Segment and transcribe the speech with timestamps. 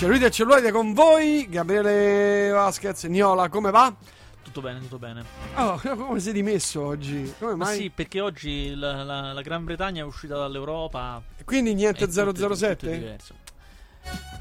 [0.00, 3.94] Cellulite e cellulite con voi, Gabriele Vasquez, Niola, come va?
[4.42, 5.22] Tutto bene, tutto bene.
[5.56, 7.30] Oh, come sei dimesso oggi?
[7.38, 7.76] Come Ma mai?
[7.76, 11.22] sì, perché oggi la, la- la Gran Bretagna è uscita dall'Europa.
[11.44, 12.90] Quindi niente è tutto- tutto 007?
[12.98, 13.34] diverso.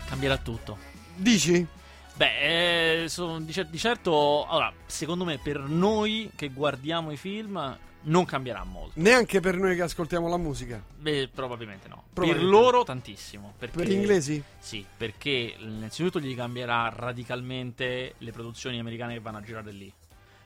[0.07, 0.77] Cambierà tutto.
[1.15, 1.67] Dici?
[2.13, 8.25] Beh, eh, sono- di certo, allora, secondo me per noi che guardiamo i film non
[8.25, 8.93] cambierà molto.
[8.99, 10.81] Neanche per noi che ascoltiamo la musica.
[10.97, 11.95] Beh, probabilmente no.
[12.05, 12.51] Per Probabilmente.
[12.51, 13.53] loro tantissimo.
[13.57, 14.43] Perché, Per gli inglesi?
[14.59, 19.91] Sì, perché innanzitutto gli cambierà radicalmente le produzioni americane che vanno a girare lì.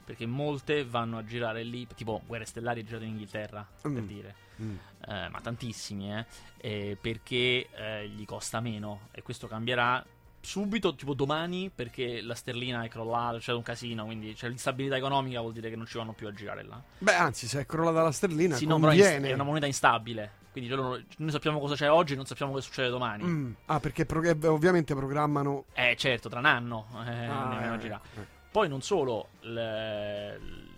[0.05, 4.05] Perché molte vanno a girare lì, tipo Guerre Stellari è girato in Inghilterra, per Mm.
[4.07, 4.35] dire.
[4.61, 4.75] Mm.
[5.07, 6.25] Eh, ma tantissimi, eh,
[6.57, 10.03] eh, perché eh, gli costa meno e questo cambierà
[10.47, 15.39] subito, tipo domani, perché la sterlina è crollata, c'è un casino, quindi c'è l'instabilità economica,
[15.39, 16.81] vuol dire che non ci vanno più a girare là.
[16.97, 19.31] Beh, anzi, se è crollata la sterlina, Sì, no, però è conviene.
[19.33, 23.23] una moneta instabile, quindi noi sappiamo cosa c'è oggi, non sappiamo cosa succede domani.
[23.23, 23.51] Mm.
[23.67, 25.63] Ah, perché pro- eh, ovviamente programmano...
[25.73, 28.01] Eh, certo, tra un anno eh, Ah, eh, girare.
[28.17, 28.25] eh.
[28.51, 30.69] Poi non solo, l- l-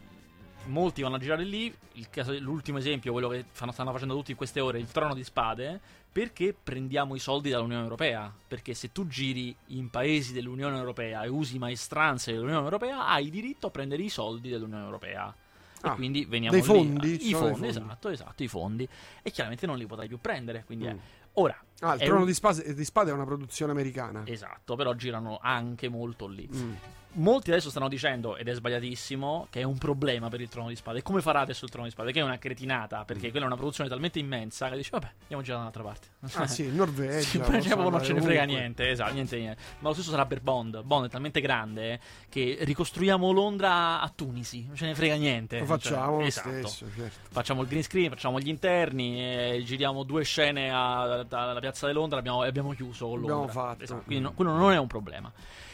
[0.68, 1.76] molti vanno a girare lì.
[1.94, 5.14] Il caso- l'ultimo esempio, quello che fanno- stanno facendo tutti in queste ore, il trono
[5.14, 5.80] di spade.
[6.16, 8.34] Perché prendiamo i soldi dall'Unione Europea?
[8.48, 13.68] Perché se tu giri in paesi dell'Unione Europea e usi maestranze dell'Unione Europea, hai diritto
[13.68, 15.28] a prendere i soldi dell'Unione Europea.
[15.28, 17.28] E Ah, quindi veniamo dei lì- fondi?
[17.28, 17.68] I fondi, fondi.
[17.68, 18.88] esatto, esatto, i fondi.
[19.22, 20.64] E chiaramente non li potrai più prendere.
[20.66, 20.98] Quindi è- Mm.
[21.34, 24.24] Ora, Ah, il Trono un- di, spade, di Spade è una produzione americana.
[24.26, 26.48] esatto, però girano anche molto lì.
[26.54, 26.74] Mm.
[27.18, 30.76] Molti adesso stanno dicendo, ed è sbagliatissimo, che è un problema per il trono di
[30.76, 31.00] spade.
[31.00, 32.12] E come farà adesso il trono di spade?
[32.12, 35.42] Che è una cretinata, perché quella è una produzione talmente immensa che dici, vabbè, andiamo
[35.42, 36.08] a girare da un'altra parte.
[36.38, 37.22] Ah sì, in Norvegia.
[37.62, 39.62] Sì, proprio non ce ne frega niente, esatto, niente, niente.
[39.80, 40.82] Ma lo stesso sarà per Bond.
[40.84, 45.60] Bond è talmente grande che ricostruiamo Londra a Tunisi, non ce ne frega niente.
[45.60, 46.50] Lo facciamo Cioè, lo esatto.
[46.68, 47.30] stesso, certo.
[47.32, 51.94] Facciamo il green screen, facciamo gli interni, eh, giriamo due scene a- alla piazza di
[51.94, 53.54] Londra abbiamo, abbiamo chiuso con Abbiamo Londra.
[53.54, 53.84] fatto.
[53.84, 55.32] Esatto, quindi no- quello non è un problema.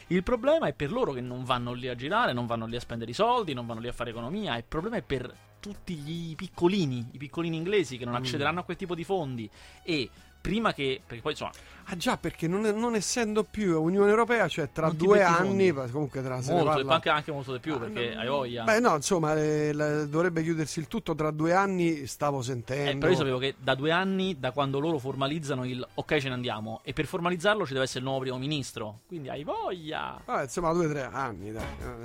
[0.08, 2.80] Il problema è per loro che non vanno lì a girare, non vanno lì a
[2.80, 4.56] spendere i soldi, non vanno lì a fare economia.
[4.58, 8.18] Il problema è per tutti gli piccolini, i piccolini inglesi che non Mm.
[8.18, 9.50] accederanno a quel tipo di fondi.
[9.84, 10.10] E
[10.42, 11.02] prima che.
[11.06, 11.52] Perché poi insomma,
[11.86, 16.22] Ah già, perché non, non essendo più Unione Europea, cioè tra due i anni, comunque
[16.22, 18.64] tra se molto, anche, anche molto di più, Ah, perché no, hai voglia.
[18.64, 23.00] Beh, no, insomma, eh, la- dovrebbe chiudersi il tutto tra due anni, stavo Eh, sentendo.
[23.00, 26.34] però io sapevo che da due anni, da quando loro formalizzano il ok, ce ne
[26.36, 29.00] andiamo, e per formalizzarlo ci deve essere il nuovo primo ministro.
[29.08, 30.22] Quindi hai voglia.
[30.26, 31.64] Ah, insomma, due o tre anni, dai.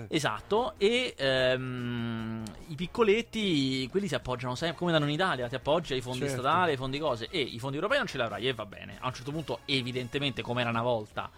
[0.08, 0.16] eh.
[0.16, 5.92] Esatto, e ehm, i piccoletti, quelli si appoggiano sempre, come danno in Italia, ti appoggi
[5.92, 6.40] ai fondi Certo.
[6.40, 8.96] statali, ai fondi cose, e i fondi europei non ce li avrai, e va bene.
[9.00, 11.30] A un certo punto, evidentemente, come era una volta,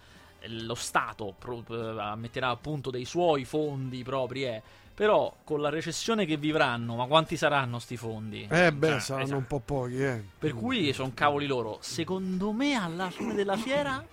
[0.47, 4.61] lo Stato pro- eh, metterà a punto dei suoi fondi propri, eh.
[4.93, 8.47] Però con la recessione che vivranno, ma quanti saranno sti fondi?
[8.49, 9.39] Eh beh, Cioè, saranno esatto.
[9.39, 10.21] un po' pochi, eh.
[10.37, 11.77] Per cui sono cavoli loro.
[11.79, 14.05] Secondo me, alla fine della fiera,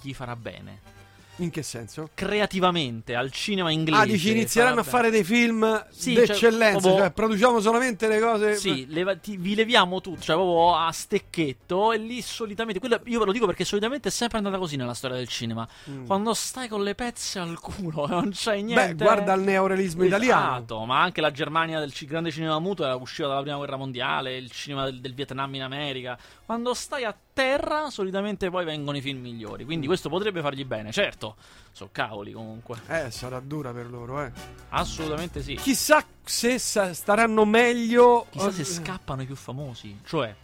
[0.00, 0.91] gli farà bene.
[1.36, 2.10] In che senso?
[2.14, 4.02] Creativamente, al cinema inglese.
[4.02, 8.20] Ah, dici inizieranno a fare dei film Sì, cioè, d'eccellenza, proprio- cioè produciamo solamente le
[8.20, 8.56] cose...
[8.56, 11.92] Sì, leva- ti- vi leviamo tutto, cioè proprio a stecchetto.
[11.92, 12.78] E lì solitamente.
[12.80, 15.66] quello- io ve lo dico perché solitamente è sempre andata così nella storia del cinema.
[15.90, 16.06] Mm.
[16.06, 18.94] Quando stai con le pezze al culo, non c'è niente.
[18.94, 20.56] Beh, guarda il neorealismo italiano.
[20.56, 24.36] Esatto, ma anche la Germania del grande cinema muto era uscita dalla prima guerra mondiale,
[24.36, 26.18] il cinema del, del Vietnam in America.
[26.44, 29.62] Quando stai a terra, solitamente poi vengono i film migliori.
[29.64, 29.66] Mm.
[29.66, 31.36] Quindi questo potrebbe fargli bene, certo.
[31.72, 32.80] So cavoli comunque.
[32.88, 34.30] Eh, sarà dura per loro, eh.
[34.70, 35.54] Assolutamente sì.
[35.56, 38.26] Chissà se sa- staranno meglio...
[38.30, 40.34] Chissà se eh, scappano i più famosi, cioè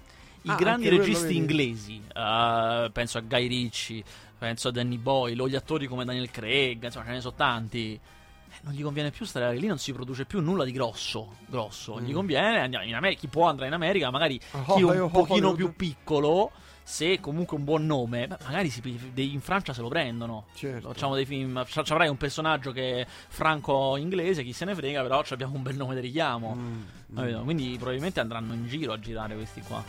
[0.42, 2.00] i Ah, grandi registi inglesi.
[2.14, 4.02] eh, penso a Guy Ritchie,
[4.38, 7.92] penso a Danny Boyle, o gli attori come Daniel Craig, insomma, ce ne sono tanti.
[7.94, 8.00] Eh,
[8.62, 11.34] non gli conviene più stare lì, non si produce più nulla di grosso.
[11.46, 12.14] Grosso, gli Mm.
[12.14, 13.20] conviene andiamo in America.
[13.20, 15.56] Chi può andare in America, magari Oh, chi è oh, un pochino Hollywood.
[15.56, 16.50] più piccolo.
[16.90, 18.80] Se comunque un buon nome, magari si-
[19.16, 20.46] in Francia se lo prendono.
[20.54, 20.88] Certo.
[20.90, 21.62] Facciamo dei film.
[21.92, 25.94] avrai un personaggio che è franco-inglese, chi se ne frega, però abbiamo un bel nome
[25.96, 26.54] di richiamo.
[26.54, 26.80] Mm,
[27.14, 27.40] Capito?
[27.42, 29.84] Quindi probabilmente andranno in giro a girare questi qua.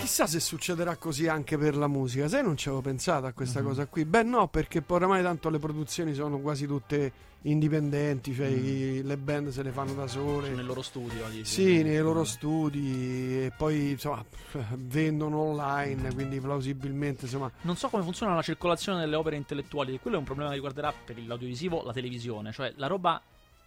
[0.00, 2.28] Chissà se succederà così anche per la musica.
[2.28, 3.66] Sai, non ci avevo pensato a questa Mhm.
[3.66, 4.06] cosa qui.
[4.06, 7.12] Beh, no, perché oramai tanto le produzioni sono quasi tutte
[7.42, 9.06] indipendenti, cioè Mm.
[9.06, 10.50] le band se le fanno da sole.
[10.50, 11.44] Nel loro studio, dici?
[11.44, 12.24] Sì, nei loro Mm.
[12.24, 14.24] studi e poi insomma
[14.76, 20.16] vendono online, quindi plausibilmente insomma Non so come funziona la circolazione delle opere intellettuali, quello
[20.16, 23.20] è un problema che riguarderà per l'audiovisivo la televisione, cioè la roba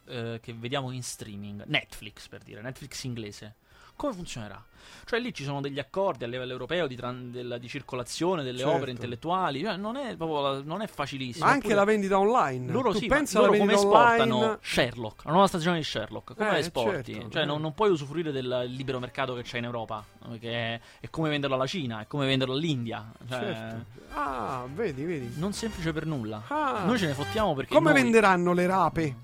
[0.06, 3.56] eh, che vediamo in streaming, Netflix per dire, Netflix inglese.
[4.02, 4.64] Come funzionerà?
[5.06, 8.60] Cioè lì ci sono degli accordi a livello europeo di, tran- della- di circolazione delle
[8.60, 8.74] Certo.
[8.76, 11.46] opere intellettuali, cioè, non, è proprio la- non è facilissimo.
[11.46, 12.72] Ma anche Oppure- la vendita online.
[12.72, 14.58] loro tu sì, pensa loro come esportano online.
[14.62, 17.14] Sherlock, la nuova stagione di Sherlock, come Eh, la esporti?
[17.14, 20.04] certo, cioè non, non puoi usufruire del libero mercato che c'è in Europa,
[20.40, 23.86] che è, è come venderlo alla Cina, è come venderlo all'India, cioè, Certo.
[24.14, 25.34] Ah, vedi, vedi.
[25.38, 26.44] non semplice per nulla.
[26.48, 26.84] Ah.
[26.86, 29.16] Noi ce ne fottiamo perché Come noi- venderanno le rape,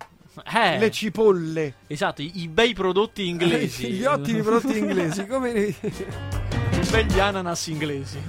[0.46, 5.26] Eh, le cipolle, esatto, i, i bei prodotti inglesi, gli ottimi prodotti inglesi?
[5.26, 5.76] Come i
[6.92, 8.20] begli ananas inglesi.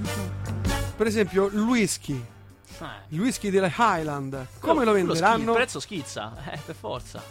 [0.95, 2.21] per esempio il whisky,
[2.79, 2.85] Eh.
[3.09, 4.45] il whisky delle Highland.
[4.59, 5.51] Come lo schi- venderanno?
[5.51, 7.21] Il prezzo schizza, eh, per forza.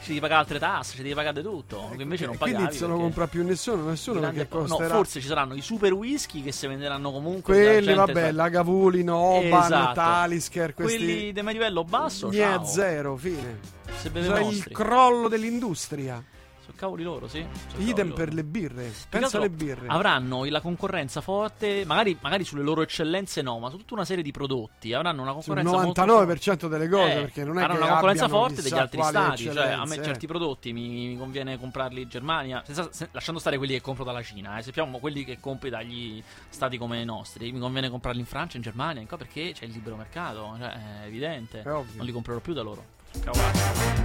[0.00, 1.90] Ci devi pagare altre tasse, ci devi pagare di tutto.
[1.94, 2.64] Che invece non pagavi.
[2.66, 4.94] Quindi non compra più nessuno, nessuno perché po- no, costerà.
[4.94, 7.54] forse ci saranno i super whisky che si venderanno comunque.
[7.54, 9.94] Quelli, vabbè, fa- Lagavulin, Oban, Esatto.
[9.94, 13.58] Talisker, questi Quelli di livello basso, Niente, zero, fine.
[13.98, 16.22] Se Sarà il crollo dell'industria.
[16.70, 17.44] Sono cavoli loro, sì.
[17.68, 18.34] Sono Idem cavoli per loro.
[18.36, 18.92] le birre.
[19.10, 19.86] Altro alle birre.
[19.88, 24.22] Avranno la concorrenza forte, magari, magari sulle loro eccellenze no, ma su tutta una serie
[24.22, 24.92] di prodotti.
[24.92, 28.28] Avranno una Sul concorrenza molto 99% delle cose, Eh, perché non è che una concorrenza
[28.28, 29.44] forte degli altri stati.
[29.44, 30.28] Cioè, a me eccellenze, certi eh.
[30.28, 34.22] prodotti mi, mi conviene comprarli in Germania, senza- se- lasciando stare quelli che compro dalla
[34.22, 34.58] Cina.
[34.58, 34.62] Eh.
[34.62, 37.50] Sappiamo quelli che compri dagli stati come i nostri.
[37.52, 40.54] Mi conviene comprarli in Francia, in Germania, in qua perché c'è il libero mercato.
[40.58, 41.62] Cioè, è evidente.
[41.62, 41.64] È.
[41.64, 42.98] Non li comprerò più da loro.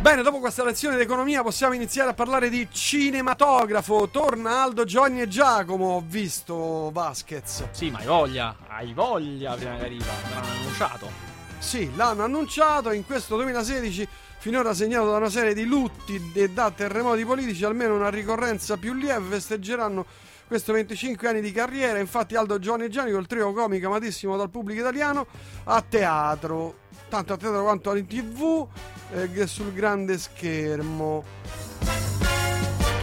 [0.01, 4.09] Bene, dopo questa lezione di economia possiamo iniziare a parlare di cinematografo.
[4.09, 5.95] Torna Aldo, Giovanni e Giacomo.
[5.95, 7.69] Ho visto Vasquez.
[7.71, 8.55] Sì, ma hai voglia.
[8.67, 10.05] Hai voglia prima che arriva.
[10.29, 11.09] L'hanno annunciato.
[11.57, 14.07] Sì, l'hanno annunciato in questo 2016,
[14.37, 18.93] finora segnato da una serie di lutti e da terremoti politici, almeno una ricorrenza più
[18.93, 20.05] lieve, festeggeranno
[20.47, 21.97] questo 25 anni di carriera.
[21.97, 25.25] Infatti Aldo Giovanni e Gianni col trio comico amatissimo dal pubblico italiano
[25.63, 26.75] a teatro,
[27.09, 28.67] tanto a teatro quanto in tv,
[29.11, 31.23] eh, sul grande schermo.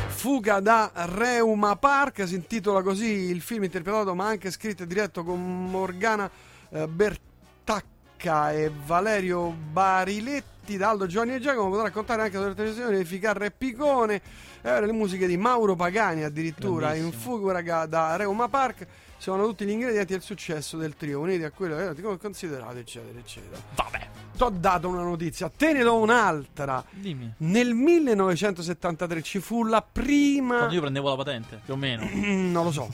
[0.09, 5.25] Fuga da Reuma Park, si intitola così il film interpretato ma anche scritto e diretto
[5.25, 6.31] con Morgana
[6.71, 12.99] eh, Bertacca e Valerio Bariletti da Aldo Giovanni e Giacomo potrà raccontare anche sulle televisioni
[12.99, 14.23] di Ficarra e Picone
[14.63, 17.11] e le musiche di Mauro Pagani addirittura in.
[17.11, 18.87] Fuga da Reuma Park
[19.23, 23.17] sono tutti gli ingredienti del successo del trio uniti a quello che come considerato eccetera
[23.21, 24.09] eccetera Vabbè.
[24.37, 27.33] ti ho dato una notizia te ne do un'altra Dimmi.
[27.37, 32.03] nel 1973 ci fu la prima Quando io prendevo la patente, più o meno.
[32.13, 32.91] non lo so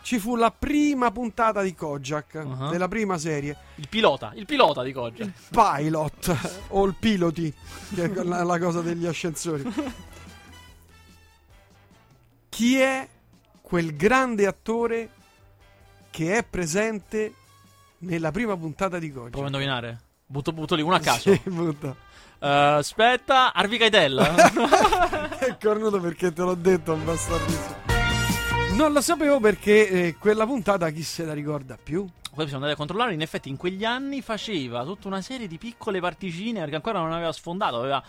[0.00, 2.70] ci fu la prima puntata di Kojak Uh-huh.
[2.70, 5.24] della prima serie Il pilota, il pilota di Koggia.
[5.24, 6.36] il pilot
[6.68, 7.52] o il piloti
[7.94, 9.70] che è la, la cosa degli ascensori
[12.48, 13.06] chi è
[13.60, 15.10] quel grande attore
[16.10, 17.34] che è presente
[17.98, 20.00] nella prima puntata di Provo a Kojak indovinare.
[20.26, 21.32] Butto, butto lì una a caso.
[21.32, 21.94] Sì, butta.
[22.40, 24.18] Eh, aspetta, Harvey Keitel.
[25.38, 27.88] è cornuto perché te l'ho detto bastardissimo
[28.78, 32.74] non lo sapevo perché eh, quella puntata chi se la ricorda più Poi siamo andati
[32.74, 33.12] a controllare.
[33.12, 37.10] In effetti, in quegli anni faceva tutta una serie di piccole particine perché ancora non
[37.10, 37.80] aveva sfondato.
[37.80, 38.00] Aveva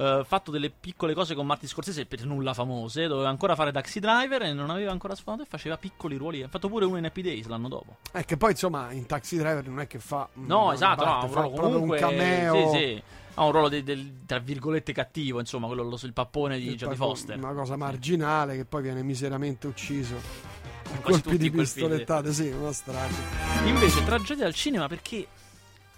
[0.00, 3.06] eh, fatto delle piccole cose con Martin Scorsese per nulla famose.
[3.06, 5.46] Doveva ancora fare Taxi Driver e non aveva ancora sfondato.
[5.46, 6.42] E faceva piccoli ruoli.
[6.42, 7.96] Ha fatto pure uno in Happy Days l'anno dopo.
[8.10, 11.26] è che poi insomma in Taxi Driver non è che fa No, esatto, no, parte,
[11.26, 11.96] un fa comunque.
[11.96, 13.02] un cameo Sì, sì.
[13.34, 16.96] Ha un ruolo de- del, tra virgolette cattivo, insomma, quello lo- il pappone di Jodie
[16.96, 17.38] Foster.
[17.38, 20.14] Una cosa marginale che poi viene miseramente ucciso.
[20.92, 23.14] A colpi di pistolettate, sì, una strage.
[23.66, 25.26] Invece, tragedia al cinema perché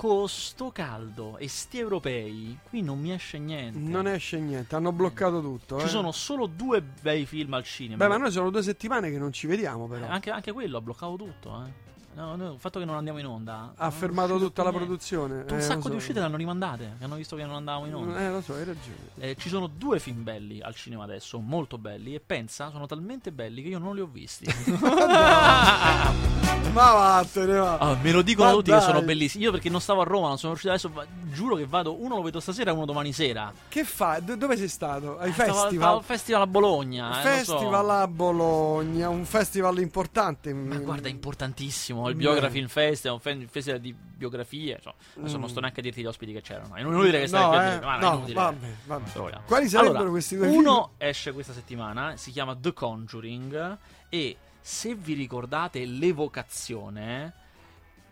[0.02, 3.78] con sto caldo e sti europei qui non mi esce niente.
[3.78, 5.78] Non esce niente, hanno bloccato tutto.
[5.78, 5.88] Ci eh.
[5.88, 7.98] sono solo due bei film al cinema.
[7.98, 10.06] Beh, ma noi sono due settimane che non ci vediamo, però.
[10.06, 11.90] Eh, anche, anche quello ha bloccato tutto, eh.
[12.14, 14.86] No, no, il fatto che non andiamo in onda ha fermato tutta la niente.
[14.86, 15.44] produzione.
[15.48, 15.90] Un eh, sacco so.
[15.90, 18.18] di uscite l'hanno rimandate, che hanno visto che non andavamo in onda.
[18.18, 18.96] Eh, lo so, hai ragione.
[19.18, 23.30] Eh, ci sono due film belli al cinema adesso, molto belli, e pensa, sono talmente
[23.30, 24.46] belli che io non li ho visti.
[26.70, 27.76] Ma vattene, va.
[27.76, 28.78] Ah, me lo dicono Ma tutti dai.
[28.78, 29.44] che sono bellissimi.
[29.44, 31.06] Io perché non stavo a Roma, non sono riuscito adesso.
[31.30, 32.00] Giuro che vado.
[32.02, 33.52] Uno lo vedo stasera e uno domani sera.
[33.68, 34.20] Che fa?
[34.20, 35.18] Do- dove sei stato?
[35.18, 35.94] Ai Eh, stavo- stavo festival?
[35.96, 37.10] al festival a Bologna.
[37.10, 37.52] eh, lo so.
[37.58, 40.54] festival a Bologna, un festival importante.
[40.54, 42.08] Ma guarda, è importantissimo.
[42.08, 42.18] Il Mm.
[42.18, 44.78] Biography Film Festival, un fe- un festival di biografie.
[44.82, 45.40] Cioè, adesso Mm.
[45.40, 46.74] non sto neanche a dirti gli ospiti che c'erano.
[46.74, 48.34] È inutile che stai no, eh, dire, ma no, inutile.
[48.34, 49.10] vabbè, vabbè.
[49.18, 49.42] Vogliamo.
[49.46, 53.78] Quali sarebbero Allora, questi due Uno esce questa settimana, si chiama The Conjuring.
[54.08, 57.34] E se vi ricordate l'evocazione,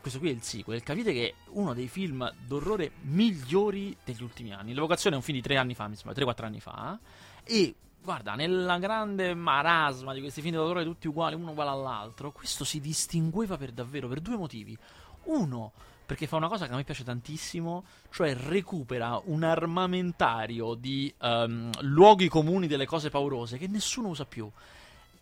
[0.01, 0.83] questo qui è il sequel.
[0.83, 4.75] Capite che è uno dei film d'orrore migliori degli ultimi anni.
[4.75, 6.99] L'evocazione è un film di tre anni fa, mi sembra, 3-4 anni fa.
[7.45, 12.65] E guarda, nella grande marasma di questi film d'orrore tutti uguali, uno uguale all'altro, questo
[12.65, 14.77] si distingueva per davvero per due motivi.
[15.25, 15.73] Uno,
[16.05, 21.71] perché fa una cosa che a me piace tantissimo, cioè recupera un armamentario di ehm,
[21.83, 24.51] luoghi comuni delle cose paurose che nessuno usa più.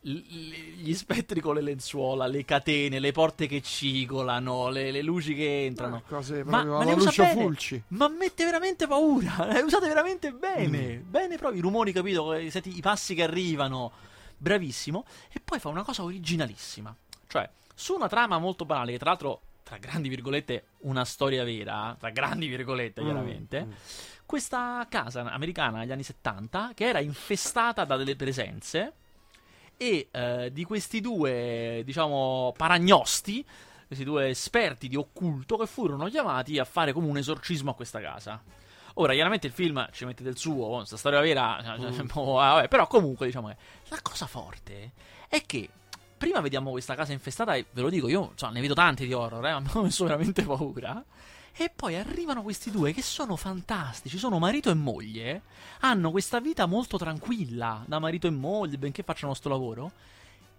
[0.01, 5.65] Gli spettri con le lenzuola, le catene, le porte che cigolano, le, le luci che
[5.67, 6.03] entrano.
[6.07, 7.25] Cose Ma- ma usa Lucio.
[7.27, 7.83] Fulci.
[7.89, 9.47] Ma mette veramente paura.
[9.53, 10.99] Le usate veramente bene.
[10.99, 11.11] Mm.
[11.11, 12.33] Bene proprio i rumori, capito?
[12.33, 13.91] Eh, Senti i passi che arrivano.
[14.37, 15.05] Bravissimo.
[15.33, 16.95] E poi fa una cosa originalissima.
[17.27, 21.97] Cioè, su una trama molto banale, che tra l'altro, tra grandi virgolette, una storia vera,
[21.99, 23.65] tra grandi virgolette, Mm, chiaramente.
[23.65, 23.71] mm.
[24.25, 28.93] Questa casa americana negli anni 70 che era infestata da delle presenze
[29.79, 33.43] e eh, di questi due, diciamo, paragnosti,
[33.87, 38.01] questi due esperti di occulto che furono chiamati a fare come un esorcismo a questa
[38.01, 38.43] casa.
[38.95, 42.07] Ora, chiaramente il film ci mette del suo, questa storia vera, cioè, Mm.
[42.07, 43.57] po', ah, vabbè, però comunque diciamo che
[43.89, 44.93] la cosa forte
[45.29, 45.69] è che
[46.19, 49.13] prima vediamo questa casa infestata e ve lo dico, io insomma, ne vedo tanti di
[49.13, 51.03] horror, eh, mi hanno messo veramente paura.
[51.61, 55.43] E poi arrivano questi due che sono fantastici, sono marito e moglie,
[55.81, 59.91] hanno questa vita molto tranquilla, da marito e moglie, benché facciano sto lavoro,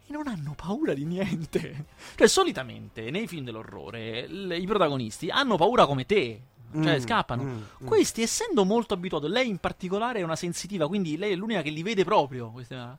[0.06, 1.86] e non hanno paura di niente.
[2.16, 6.42] Cioè, solitamente nei film dell'orrore l- i protagonisti hanno paura come te,
[6.74, 7.44] cioè Mm, scappano.
[7.44, 7.48] mm,
[7.84, 7.86] mm.
[7.88, 11.70] Questi, essendo molto abituato, lei in particolare è una sensitiva, quindi lei è l'unica che
[11.70, 12.52] li vede proprio.
[12.52, 12.98] queste-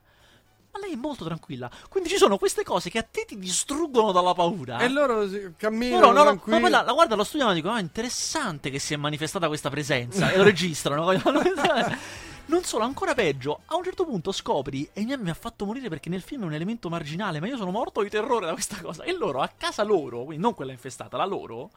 [0.73, 1.69] Ma lei è molto tranquilla.
[1.89, 4.79] Quindi ci sono queste cose che a te ti distruggono dalla paura.
[4.79, 7.79] E loro camminano No, no, ma poi la, la guarda, lo studiano e dicono: Ah,
[7.79, 10.31] interessante che si è manifestata questa presenza.
[10.31, 11.11] e lo registrano.
[12.47, 13.61] non solo, ancora peggio.
[13.65, 16.43] A un certo punto scopri, e mi ha, mi ha fatto morire perché nel film
[16.43, 19.03] è un elemento marginale, ma io sono morto di terrore da questa cosa.
[19.03, 21.71] E loro, a casa loro, quindi non quella infestata, la loro,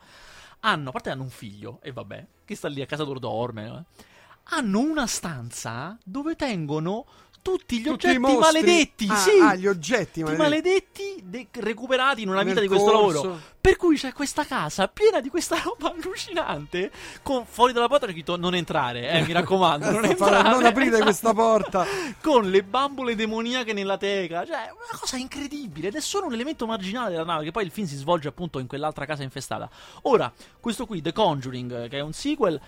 [0.61, 3.85] hanno, a parte hanno un figlio, e vabbè, che sta lì a casa loro dorme.
[3.99, 4.03] eh,
[4.51, 7.07] Hanno una stanza dove tengono
[7.45, 9.07] tutti gli Tutti oggetti maledetti.
[9.11, 10.43] Ah, sì, ah, gli oggetti maledetti.
[10.43, 13.23] maledetti de- recuperati in una vita Nel di questo corso.
[13.23, 13.41] lavoro.
[13.61, 16.91] Per cui c'è questa casa piena di questa roba allucinante.
[17.23, 20.49] Con fuori dalla porta c'è scritto non entrare, eh, mi raccomando, non entrare.
[20.49, 21.85] non aprite questa porta.
[22.23, 24.47] Con le bambole demoniache nella teca.
[24.47, 25.89] Cioè, una cosa incredibile.
[25.89, 27.45] Ed è solo un elemento marginale della nave.
[27.45, 29.69] Che poi il film si svolge appunto in quell'altra casa infestata.
[30.03, 32.59] Ora, questo qui, The Conjuring, che è un sequel.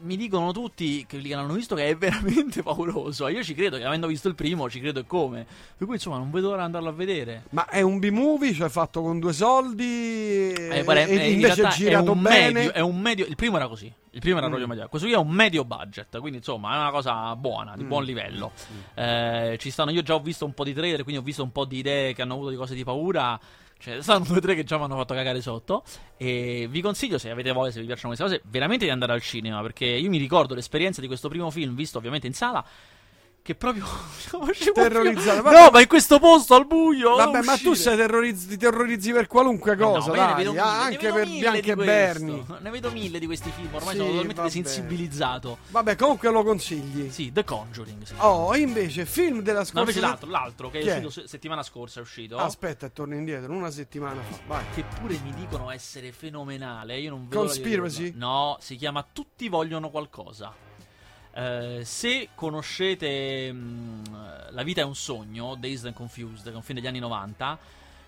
[0.00, 3.28] Mi dicono tutti quelli che l'hanno visto che è veramente pauroso.
[3.28, 5.46] Io ci credo, che avendo visto il primo, ci credo e come.
[5.76, 7.44] Per cui, insomma, non vedo l'ora di andarlo a vedere.
[7.50, 10.52] Ma è un B-movie, cioè fatto con due soldi.
[10.52, 12.52] Eh, guarda, e in invece è girato è un bene.
[12.52, 13.92] Medio, è un medio, il primo era così.
[14.10, 14.50] Il primo era Mm.
[14.50, 14.88] proprio medio.
[14.88, 17.88] Questo qui è un medio budget, quindi insomma è una cosa buona, di Mm.
[17.88, 18.52] buon livello.
[18.94, 21.52] Eh, ci stanno, io già ho visto un po' di trailer, quindi ho visto un
[21.52, 23.38] po' di idee che hanno avuto di cose di paura.
[23.78, 25.82] Cioè, stanno due o tre che già mi hanno fatto cagare sotto.
[26.16, 29.22] E vi consiglio, se avete voglia, se vi piacciono queste cose, veramente di andare al
[29.22, 29.60] cinema.
[29.62, 32.64] Perché io mi ricordo l'esperienza di questo primo film, visto ovviamente in sala.
[33.48, 33.86] Che proprio.
[34.74, 35.50] Terrorizzato.
[35.50, 37.16] No, ma in questo posto al buio.
[37.16, 40.34] Vabbè, ma tu sei terrorizz- ti terrorizzi per qualunque no, cosa, ne dai.
[40.34, 41.74] vedo mille, anche per Bianca e.
[41.74, 42.46] Berni.
[42.60, 44.52] Ne vedo mille di questi film, ormai Sì, sono totalmente vabbè.
[44.54, 45.58] desensibilizzato.
[45.68, 47.10] Vabbè, comunque lo consigli.
[47.10, 48.02] Sì, The Conjuring.
[48.02, 48.12] Sì.
[48.18, 50.92] Oh, invece, film della No, scorsa invece l'altro, l'altro che è Chi è?
[50.96, 52.36] uscito se- settimana scorsa è uscito.
[52.36, 54.36] Aspetta, torno indietro, una settimana fa.
[54.46, 54.64] Vai.
[54.74, 56.98] Che pure mi dicono essere fenomenale.
[56.98, 58.12] Io non vedo Conspiracy?
[58.14, 60.66] No, si chiama Tutti vogliono qualcosa.
[61.38, 64.02] Eh, se conoscete mm,
[64.50, 67.56] La vita è un sogno, Dazed and Confused, che è un film degli anni 90,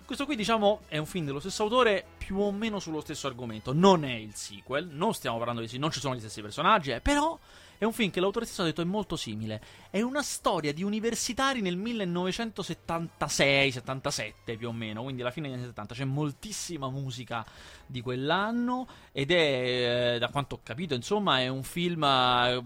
[0.03, 3.71] questo qui diciamo è un film dello stesso autore, più o meno sullo stesso argomento.
[3.71, 6.91] Non è il sequel, non stiamo parlando di sì, non ci sono gli stessi personaggi,
[6.91, 7.39] eh, però
[7.77, 9.61] è un film che l'autore stesso ha detto è molto simile.
[9.89, 15.67] È una storia di universitari nel 1976-77 più o meno, quindi alla fine degli anni
[15.67, 15.95] 70.
[15.95, 17.45] C'è moltissima musica
[17.85, 22.61] di quell'anno ed è, eh, da quanto ho capito, insomma, è un film eh,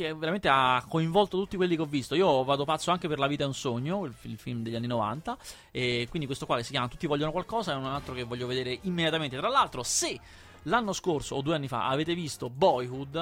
[0.00, 2.14] che veramente ha coinvolto tutti quelli che ho visto.
[2.14, 4.86] Io vado pazzo anche per La vita è un sogno, il, il film degli anni
[4.86, 5.36] 90,
[5.70, 8.46] e quindi questo qua che si chiama Tutti vogliono qualcosa è un altro che voglio
[8.46, 9.36] vedere immediatamente.
[9.36, 10.18] Tra l'altro, se
[10.64, 13.12] l'anno scorso o due anni fa avete visto Boyhood,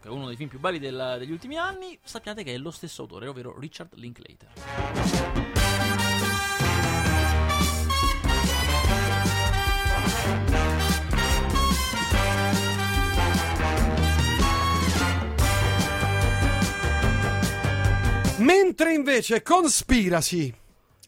[0.00, 2.70] che è uno dei film più belli del- degli ultimi anni, sappiate che è lo
[2.70, 5.63] stesso autore, ovvero Richard Linklater.
[18.44, 20.52] Mentre invece Conspiracy.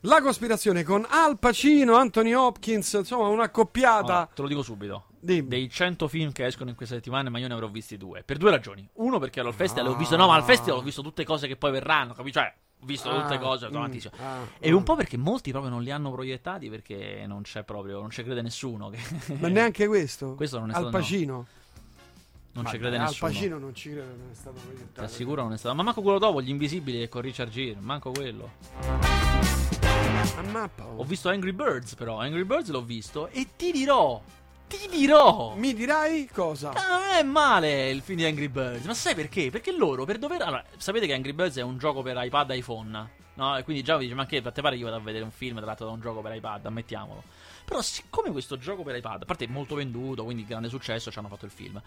[0.02, 3.98] La cospirazione con Al Pacino, Anthony Hopkins, insomma, una coppiata.
[4.12, 5.04] Allora, te lo dico subito.
[5.20, 5.48] Dimmi.
[5.48, 8.22] Dei 100 film che escono in queste settimane, ma io ne avrò visti due.
[8.22, 8.88] Per due ragioni.
[8.94, 10.16] Uno, perché ero al festival e ho visto.
[10.16, 12.38] No, ma al festival ho visto tutte cose che poi verranno, capisci?
[12.38, 14.12] Cioè, ho visto tutte Ah, cose, mm, tantissimo.
[14.22, 14.76] ah, E ah.
[14.76, 18.22] un po' perché molti proprio non li hanno proiettati perché non c'è proprio, non ci
[18.22, 18.88] crede nessuno.
[18.90, 18.98] Che...
[19.40, 20.34] Ma neanche questo?
[20.36, 21.46] Questo non è Al stato, no.
[22.56, 23.26] Non Ma ci crede nessuno.
[23.28, 25.06] Al Pacino non ci credo, non è stato Ti proiettato.
[25.06, 25.74] assicuro non è stato.
[25.74, 28.50] Ma manco quello dopo, gli invisibili e con Richard Gere, manco quello.
[30.78, 30.96] Oh.
[30.96, 34.20] Ho visto Angry Birds però, Angry Birds l'ho visto e ti dirò,
[34.68, 35.54] ti dirò.
[35.54, 36.70] Mi dirai cosa?
[36.70, 39.50] Ah, Non è male il film di Angry Birds, ma sai perché?
[39.50, 40.42] Perché loro per dover...
[40.42, 43.10] Allora, sapete che Angry Birds è un gioco per iPad e iPhone?
[43.34, 43.56] No?
[43.58, 45.30] E quindi già dici, ma che a te pare che io vado a vedere un
[45.30, 47.22] film tratto da un gioco per iPad, ammettiamolo.
[47.66, 51.18] Però siccome questo gioco per iPad, a parte è molto venduto, quindi grande successo, ci
[51.18, 51.80] hanno fatto il film.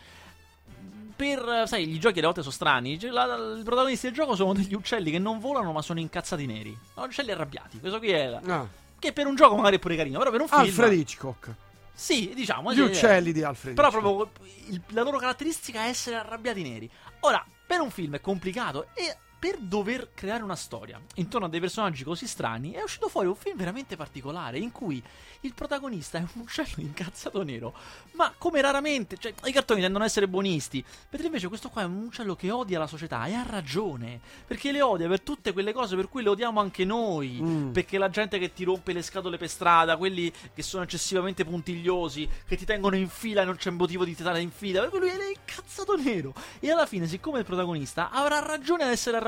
[1.16, 2.98] Per, sai, gli giochi alle volte sono strani.
[2.98, 6.00] Cioè, la, la, I protagonisti del gioco sono degli uccelli che non volano, ma sono
[6.00, 6.78] incazzati neri.
[6.96, 7.80] No, uccelli arrabbiati.
[7.80, 8.40] Questo qui è.
[8.46, 8.66] Ah.
[8.98, 10.62] Che per un gioco magari è pure carino, però per un film.
[10.62, 11.54] Alfred Hitchcock.
[11.94, 12.72] Sì, diciamo.
[12.72, 14.16] Gli sì, uccelli di Alfred Però Hitchcock.
[14.16, 16.90] proprio il- la loro caratteristica è essere arrabbiati neri.
[17.22, 21.62] Ora, per un film è complicato e per dover creare una storia intorno a dei
[21.62, 25.02] personaggi così strani è uscito fuori un film veramente particolare in cui
[25.42, 27.74] il protagonista è un uccello incazzato nero,
[28.14, 31.86] ma come raramente, cioè i cartoni tendono ad essere buonisti, mentre invece questo qua è
[31.86, 35.72] un uccello che odia la società e ha ragione, perché le odia per tutte quelle
[35.72, 37.72] cose per cui le odiamo anche noi, Mm.
[37.72, 42.28] perché la gente che ti rompe le scatole per strada, quelli che sono eccessivamente puntigliosi,
[42.46, 45.00] che ti tengono in fila e non c'è motivo di stare in fila, per cui
[45.00, 46.34] lui è incazzato nero.
[46.60, 49.28] E alla fine, siccome il protagonista avrà ragione ad essere arrabbiato,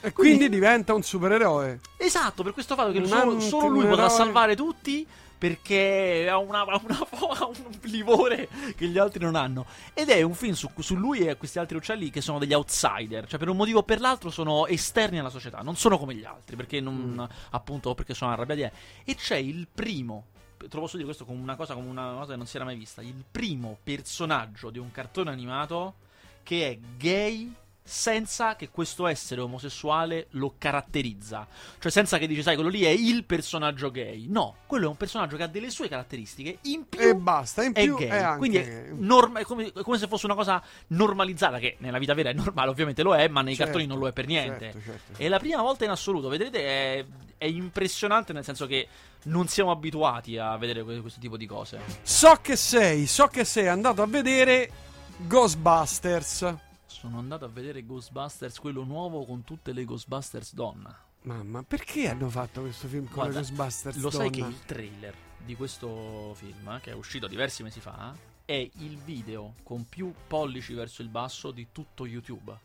[0.00, 1.80] E quindi diventa un supereroe.
[1.96, 5.06] esatto, per questo fatto che solo, solo lui potrà salvare tutti.
[5.38, 6.98] Perché ha, una, ha, una,
[7.38, 9.66] ha un livore che gli altri non hanno.
[9.94, 13.24] Ed è un film su, su lui e questi altri uccelli che sono degli outsider.
[13.28, 15.58] Cioè, per un motivo o per l'altro, sono esterni alla società.
[15.60, 16.56] Non sono come gli altri.
[16.56, 17.36] Perché non, Mm.
[17.50, 18.74] appunto, perché sono arrabbiati.
[19.04, 20.26] E c'è il primo.
[20.56, 22.64] Te lo posso dire questo come una cosa, come una cosa che non si era
[22.64, 23.00] mai vista.
[23.00, 25.94] Il primo personaggio di un cartone animato
[26.42, 27.54] che è gay
[27.88, 31.46] senza che questo essere omosessuale lo caratterizza.
[31.78, 34.26] Cioè senza che dici, sai, quello lì è il personaggio gay.
[34.28, 37.00] No, quello è un personaggio che ha delle sue caratteristiche in più.
[37.00, 37.64] E basta.
[37.64, 38.08] In è più gay.
[38.08, 38.38] è anche...
[38.38, 42.12] Quindi è, norma- è come, è come se fosse una cosa normalizzata, che nella vita
[42.12, 44.72] vera è normale, ovviamente lo è, ma nei Certo, cartoni non lo è per niente.
[44.72, 45.22] certo, certo.
[45.22, 47.04] È la prima volta in assoluto, vedrete, è,
[47.38, 48.86] è impressionante nel senso che
[49.24, 51.80] non siamo abituati a vedere que- questo tipo di cose.
[52.02, 54.70] So che sei, so che sei andato a vedere
[55.16, 56.66] Ghostbusters.
[56.98, 60.98] Sono andato a vedere Ghostbusters, quello nuovo con tutte le Ghostbusters donna.
[61.22, 63.96] Mamma, perché hanno fatto questo film con Guarda, le Ghostbusters?
[63.98, 64.52] Lo sai che donna?
[64.52, 65.14] il trailer
[65.44, 68.12] di questo film, che è uscito diversi mesi fa,
[68.44, 72.58] è il video con più pollici verso il basso di tutto YouTube.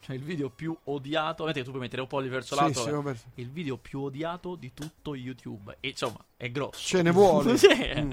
[0.00, 2.82] Cioè il video più odiato, vedete che tu puoi mettere un pollice verso Sì, l'alto,
[2.82, 5.76] sì, eh, il video più odiato di tutto YouTube.
[5.80, 6.78] E insomma, è grosso.
[6.80, 7.56] Ce ne vuole.
[7.58, 8.12] Sì, Mm.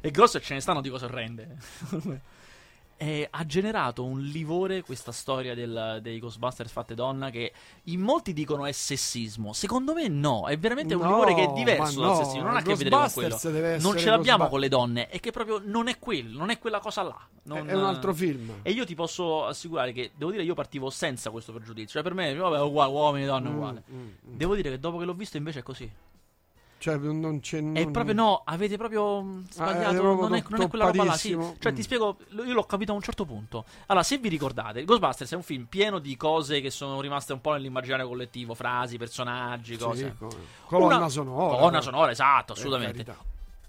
[0.00, 1.56] È grosso e ce ne stanno di cose orrende.
[3.00, 7.52] E ha generato un livore questa storia del- dei Ghostbusters fatte donna che
[7.84, 9.52] in molti dicono è sessismo.
[9.52, 12.56] Secondo me no, è veramente un No, livore che è diverso dal no, sessismo, non
[12.56, 13.38] ha a che vedere con quello.
[13.78, 16.80] Non ce l'abbiamo con le donne, è che proprio non è quello, non è quella
[16.80, 17.16] cosa là.
[17.44, 18.52] Non- È un altro film.
[18.62, 21.92] E io ti posso assicurare che, devo dire, io partivo senza questo pregiudizio.
[21.92, 23.82] Cioè per me, vabbè, uguale, uomini e donne, Mm, uguale.
[23.90, 24.36] mm, mm.
[24.36, 25.88] Devo dire che dopo che l'ho visto invece è così.
[26.78, 27.58] Cioè, non c'è.
[27.58, 29.78] È non- proprio no, avete proprio mm, sbagliato.
[29.96, 31.12] è proprio non, è, non è quella roba là.
[31.16, 31.30] Sì.
[31.58, 31.74] Cioè, Mm.
[31.74, 33.64] ti spiego, io l'ho capito a un certo punto.
[33.86, 37.40] Allora, se vi ricordate, Ghostbusters è un film pieno di cose che sono rimaste un
[37.40, 40.14] po' nell'immaginario collettivo: frasi, personaggi, Sì, cose.
[40.18, 40.34] come-
[40.66, 41.56] colonna Una- sonora.
[41.56, 43.16] Colonna sonora, esatto, Per assolutamente.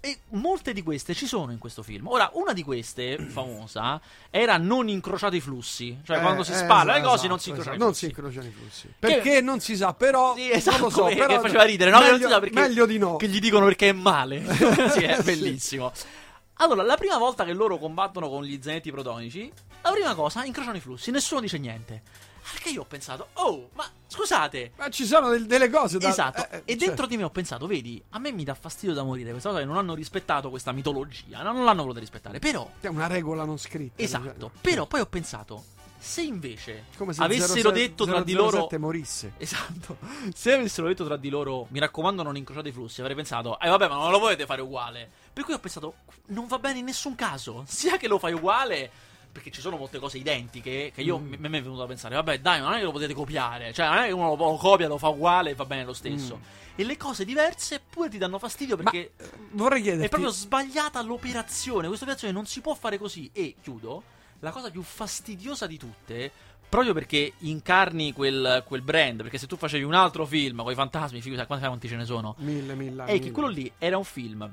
[0.02, 2.06] E molte di queste ci sono in questo film.
[2.06, 5.98] Ora, una di queste, famosa, era non incrociate i flussi.
[6.02, 7.94] Cioè, Eh, quando si eh, spara le esatto, cose non si esatto, incrociano non i
[7.94, 8.16] si flussi.
[8.18, 8.94] incrociano i flussi.
[8.98, 10.34] Perché non si sa, però.
[10.34, 11.98] Sì, esatto, non lo so, che, però che faceva ridere, no?
[11.98, 13.16] Che non Meglio, si sa perché, meglio di no.
[13.16, 14.42] Che gli dicono perché è male.
[14.90, 15.22] sì, è Sì.
[15.22, 15.92] bellissimo.
[16.54, 20.76] Allora, la prima volta che loro combattono con gli zanetti protonici, la prima cosa, incrociano
[20.78, 22.02] i flussi, nessuno dice niente.
[22.52, 24.72] Perché io ho pensato, oh, ma scusate.
[24.76, 26.08] Ma ci sono del- delle cose da.
[26.08, 28.54] Esatto, eh, eh, e cioè, dentro di me ho pensato, vedi, a me mi dà
[28.54, 31.52] fastidio da morire questa cosa che non hanno rispettato questa mitologia, no?
[31.52, 32.38] non l'hanno voluta rispettare.
[32.38, 34.02] Però, È una regola non scritta.
[34.02, 35.64] esatto, cioè, però poi ho pensato,
[35.98, 39.32] se invece come se avessero 07 detto tra di loro 007 morisse.
[39.36, 39.98] Esatto.
[40.34, 43.68] Se avessero detto tra di loro, mi raccomando, non incrociate i flussi, avrei pensato, eh
[43.68, 45.08] vabbè, ma non lo volete fare uguale.
[45.32, 45.94] Per cui ho pensato,
[46.26, 47.64] non va bene in nessun caso.
[47.66, 48.90] Sia che lo fai uguale,
[49.32, 51.28] perché ci sono molte cose identiche, che io Mm.
[51.28, 53.72] mi mi è venuto a pensare, vabbè, dai, non è che lo potete copiare.
[53.72, 56.36] Cioè, non è che uno lo copia, lo fa uguale e va bene lo stesso.
[56.36, 56.42] Mm.
[56.76, 60.06] E le cose diverse pure ti danno fastidio perché Ma, vorrei chiederti.
[60.06, 61.86] è proprio sbagliata l'operazione.
[61.86, 63.28] Questa operazione non si può fare così.
[63.32, 64.02] E chiudo.
[64.40, 66.30] La cosa più fastidiosa di tutte.
[66.70, 69.20] Proprio perché incarni quel, quel brand.
[69.22, 72.04] Perché se tu facevi un altro film con i fantasmi, figurati quanti, quanti ce ne
[72.06, 72.34] sono.
[72.38, 73.04] Mille, mille.
[73.04, 74.50] È che quello lì era un film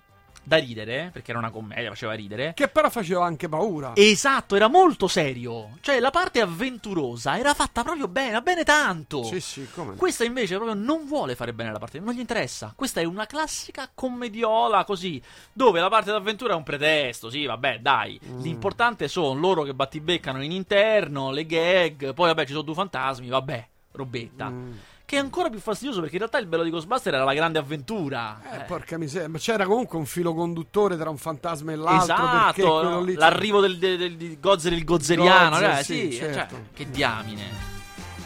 [0.48, 1.10] da ridere.
[1.12, 2.54] Perché era una commedia, faceva ridere.
[2.56, 3.92] Che però faceva anche paura.
[3.96, 5.72] Esatto, era molto serio.
[5.82, 9.24] Cioè, la parte avventurosa era fatta proprio bene, bene tanto.
[9.24, 9.96] Sì, sì, come.
[9.96, 12.72] Questa invece proprio non vuole fare bene la parte, non gli interessa.
[12.76, 17.80] Questa è una classica commediola così, dove la parte d'avventura è un pretesto, sì, vabbè,
[17.80, 18.18] dai.
[18.26, 18.42] Mm.
[18.42, 23.28] L'importante sono loro che battibeccano in interno, le gag, poi vabbè ci sono due fantasmi,
[23.28, 24.50] vabbè, robetta.
[24.50, 24.72] Mm.
[25.08, 27.58] Che è ancora più fastidioso perché in realtà il bello di Ghostbuster era la grande
[27.60, 28.42] avventura.
[28.52, 29.30] Eh, Eh, porca miseria.
[29.30, 32.14] Ma c'era comunque un filo conduttore tra un fantasma e l'altro.
[32.14, 33.14] Esatto, quello lì.
[33.14, 36.56] l'arrivo del, del, del- di Gozzer il Gozzeriano, Gozzer, cioè, sì, sì, certo.
[36.56, 37.44] cioè, che diamine.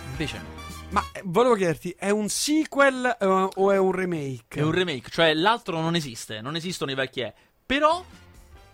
[0.10, 0.60] Invece no.
[0.90, 4.60] Ma eh, volevo chiederti, è un sequel eh, o è un remake?
[4.60, 7.32] È un remake, cioè l'altro non esiste, non esistono i vecchi E.
[7.64, 8.04] Però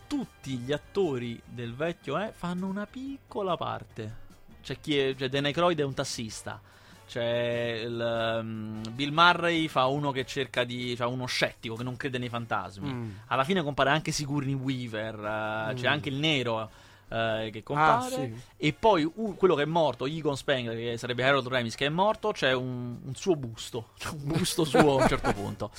[0.08, 4.16] tutti gli attori del vecchio E fanno una piccola parte.
[4.64, 6.62] C'è chi è, cioè, Dan Aykroyd è un tassista.
[7.08, 10.96] C'è il, um, Bill Murray fa uno che cerca di.
[10.98, 12.90] fa uno scettico che non crede nei fantasmi.
[12.92, 13.10] Mm.
[13.28, 15.16] Alla fine compare anche Sigourney Weaver.
[15.18, 15.92] uh, C'è Mm.
[15.92, 16.62] anche il nero
[17.08, 18.06] uh, che compare.
[18.06, 18.34] Ah, sì.
[18.58, 21.90] E poi uh, quello che è morto, Egon Spengler, che sarebbe Harold Ramis, che è
[21.90, 23.90] morto, c'è un, un suo busto.
[23.98, 25.72] C'è un busto suo a un certo punto.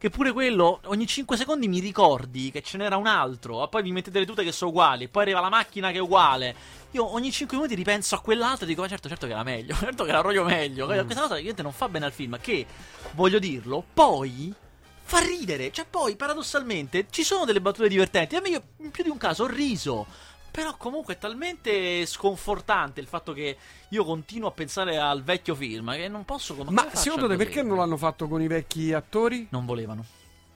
[0.00, 3.82] Che pure quello, ogni 5 secondi mi ricordi che ce n'era un altro, e poi
[3.82, 6.54] vi mettete le tute che sono uguali, poi arriva la macchina che è uguale.
[6.92, 9.74] Io ogni 5 minuti ripenso a quell'altro e dico, ma certo, certo che era meglio,
[9.76, 10.86] certo che era proprio meglio.
[10.86, 11.04] Mm.
[11.04, 12.64] Questa cosa ovviamente non fa bene al film, che,
[13.10, 14.54] voglio dirlo, poi
[15.02, 15.70] fa ridere.
[15.70, 18.36] Cioè, poi, paradossalmente, ci sono delle battute divertenti.
[18.36, 20.06] A me io, in più di un caso, ho riso.
[20.50, 23.56] Però comunque è talmente sconfortante il fatto che
[23.88, 27.62] io continuo a pensare al vecchio film che non posso come Ma secondo te perché
[27.62, 29.46] non l'hanno fatto con i vecchi attori?
[29.50, 30.04] Non volevano.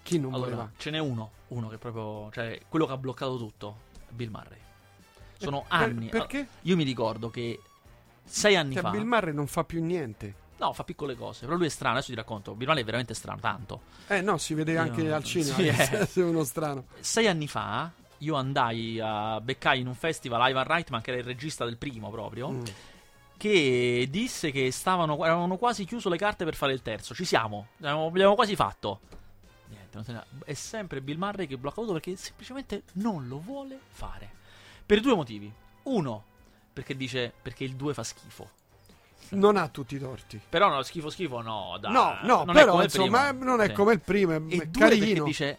[0.03, 0.71] Chi non allora, voleva?
[0.77, 3.79] ce n'è uno, uno che proprio, cioè quello che ha bloccato tutto,
[4.11, 4.59] Bill Murray.
[5.39, 6.09] Sono Per- anni.
[6.09, 6.49] perché?
[6.63, 7.61] Io mi ricordo che
[8.25, 10.43] sei anni Cioè, fa Bill Murray non fa più niente.
[10.59, 12.55] No, fa piccole cose, però lui è strano, adesso ti racconto.
[12.55, 13.83] Bill Murray è veramente strano, tanto.
[14.07, 15.57] Eh no, si vede anche al cinema.
[15.57, 16.07] sì, eh.
[16.07, 16.85] sei uno strano.
[17.01, 17.91] Sei anni fa
[18.25, 22.11] io andai a beccai in un festival Ivan Reitman, che era il regista del primo
[22.11, 22.63] proprio, Mm.
[23.37, 27.15] che disse che stavano, avevano quasi chiuso le carte per fare il terzo.
[27.15, 29.01] Ci siamo, abbiamo, quasi fatto.
[29.69, 34.31] Niente, ne- è sempre Bill Murray che blocca tutto perché semplicemente non lo vuole fare.
[34.87, 35.53] Per due motivi.
[35.85, 36.25] Uno,
[36.73, 38.51] perché dice perché il 2 fa schifo.
[39.31, 40.41] Non ha tutti i torti.
[40.49, 41.93] Però no, schifo schifo no, dai.
[41.93, 44.39] no, no, non è però come il insomma non è come il primo, è, E
[44.39, 45.25] è due perché carino.
[45.25, 45.59] dice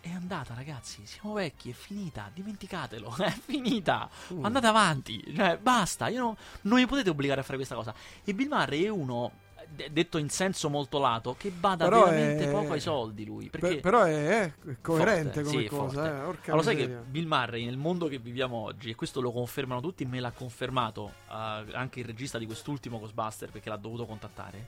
[0.00, 4.08] è andata ragazzi, siamo vecchi, è finita, dimenticatelo, è finita.
[4.32, 4.44] Mm.
[4.44, 7.94] Andate avanti, cioè basta, io non, non mi potete obbligare a fare questa cosa.
[8.24, 9.30] E Bill Murray è uno
[9.68, 13.48] de- detto in senso molto lato che bada Però veramente è- poco ai soldi lui,
[13.48, 16.06] perché Per- però è, coerente Forte, come sì, cosa.
[16.06, 16.50] Eh.
[16.50, 16.86] Allora sai che.
[16.88, 21.12] Bill Murray nel mondo che viviamo oggi, e questo lo confermano tutti, me l'ha confermato
[21.30, 24.66] eh, anche il regista di quest'ultimo Ghostbuster perché l'ha dovuto contattare,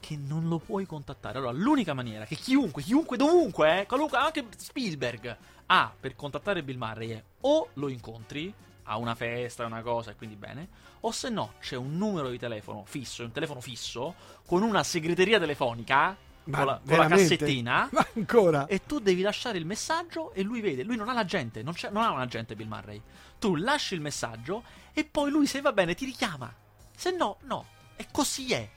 [0.00, 1.38] che non lo puoi contattare.
[1.38, 5.36] Allora l'unica maniera che chiunque, chiunque, dovunque, eh, qualunque, anche Spielberg,
[5.66, 8.52] ha per contattare Bill Murray è o lo incontri
[8.84, 10.68] a una festa, una cosa, e quindi bene,
[11.00, 14.14] o se no c'è un numero di telefono fisso, un telefono fisso,
[14.46, 18.66] con una segreteria telefonica, Ma con la, con la cassettina, Ma ancora?
[18.66, 20.82] e tu devi lasciare il messaggio e lui vede.
[20.82, 23.00] Lui non ha l'agente, non, c'è- non ha un agente Bill Murray.
[23.38, 26.52] Tu lasci il messaggio e poi lui, se va bene, ti richiama.
[26.96, 27.66] Se no, no.
[27.94, 28.68] E così è.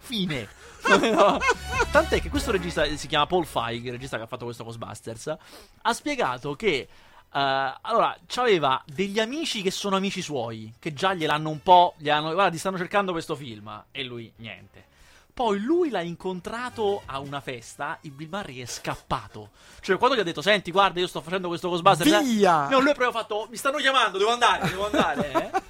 [0.00, 0.48] Fine.
[1.12, 1.38] No.
[1.92, 4.64] Tant'è che questo regista eh, si chiama Paul Feig, il regista che ha fatto questo
[4.64, 5.36] Ghostbusters,
[5.82, 6.88] ha spiegato che.
[7.32, 11.94] eh, allora, c'aveva degli amici che sono amici suoi, che già gliel'hanno un po'.
[11.98, 13.84] Gli hanno, guarda, ti stanno cercando questo film.
[13.90, 14.86] E lui, niente.
[15.34, 19.50] Poi lui l'ha incontrato a una festa e Bill Murray è scappato.
[19.80, 22.22] Cioè, quando gli ha detto, senti, guarda, io sto facendo questo Ghostbusters.
[22.22, 22.68] Via!
[22.68, 25.32] No, lui ha proprio fatto, mi stanno chiamando, devo andare, devo andare.
[25.52, 25.62] eh."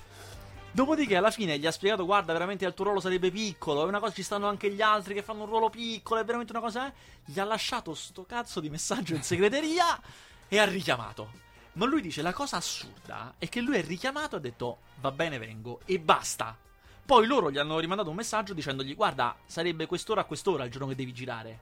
[0.72, 3.84] Dopodiché, alla fine gli ha spiegato, guarda, veramente il tuo ruolo sarebbe piccolo.
[3.84, 6.20] È una cosa, ci stanno anche gli altri che fanno un ruolo piccolo.
[6.20, 6.86] È veramente una cosa.
[6.86, 6.92] eh."
[7.24, 10.00] Gli ha lasciato sto cazzo di messaggio in segreteria
[10.48, 11.32] e ha richiamato.
[11.72, 15.10] Ma lui dice: La cosa assurda è che lui è richiamato e ha detto: Va
[15.10, 16.56] bene, vengo e basta.
[17.04, 20.86] Poi loro gli hanno rimandato un messaggio dicendogli: Guarda, sarebbe quest'ora a quest'ora il giorno
[20.86, 21.58] che devi girare.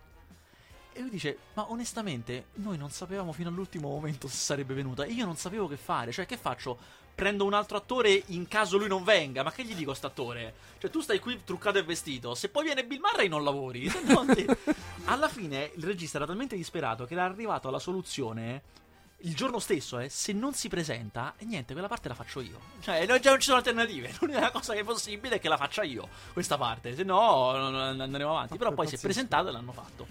[0.93, 5.05] E lui dice: Ma onestamente, noi non sapevamo fino all'ultimo momento se sarebbe venuta.
[5.05, 6.13] E io non sapevo che fare.
[6.13, 7.07] Cioè, che faccio?
[7.19, 9.43] Prendo un altro attore in caso lui non venga.
[9.43, 10.55] Ma che gli dico a st'attore?
[10.79, 12.37] Cioè, tu stai qui truccato e vestito.
[12.37, 13.91] Se poi viene Bill Murray, non lavori.
[13.91, 14.47] Ti-
[15.07, 18.63] Alla fine, il regista era talmente disperato che era arrivato alla soluzione.
[19.23, 22.61] Il giorno stesso, eh, se non si presenta, e niente, quella parte la faccio io.
[22.81, 24.15] Cioè, no, già non ci sono alternative.
[24.21, 26.95] L'unica cosa che è possibile è che la faccia io, questa parte.
[26.95, 28.57] Se no, non- non andremo avanti.
[28.57, 29.07] Però poi si è pazzesco.
[29.07, 30.07] presentato e l'hanno fatto.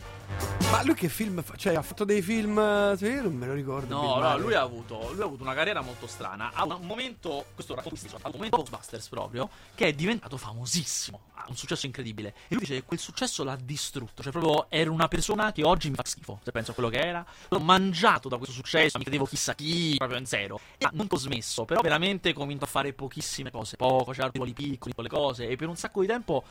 [0.71, 1.55] Ma lui che film fa?
[1.55, 2.59] Cioè, ha fatto dei film.
[2.59, 3.95] eh, Io non me lo ricordo.
[3.95, 6.51] No, no, lui ha, avuto, lui ha avuto una carriera molto strana.
[6.53, 11.21] Ha un momento, questo racconto un momento Ghostbusters proprio, che è diventato famosissimo.
[11.35, 12.33] Ha un successo incredibile.
[12.49, 14.21] E lui dice che quel successo l'ha distrutto.
[14.21, 16.41] Cioè, proprio era una persona che oggi mi fa schifo.
[16.43, 17.25] Se penso a quello che era.
[17.47, 20.59] L'ho mangiato da questo successo, mi credevo chissà chi, proprio in zero.
[20.77, 23.75] E non ho smesso, però veramente cominciato a fare pochissime cose.
[23.77, 25.47] Poco, c'erano piccoli piccoli, piccole cose.
[25.47, 26.43] E per un sacco di tempo,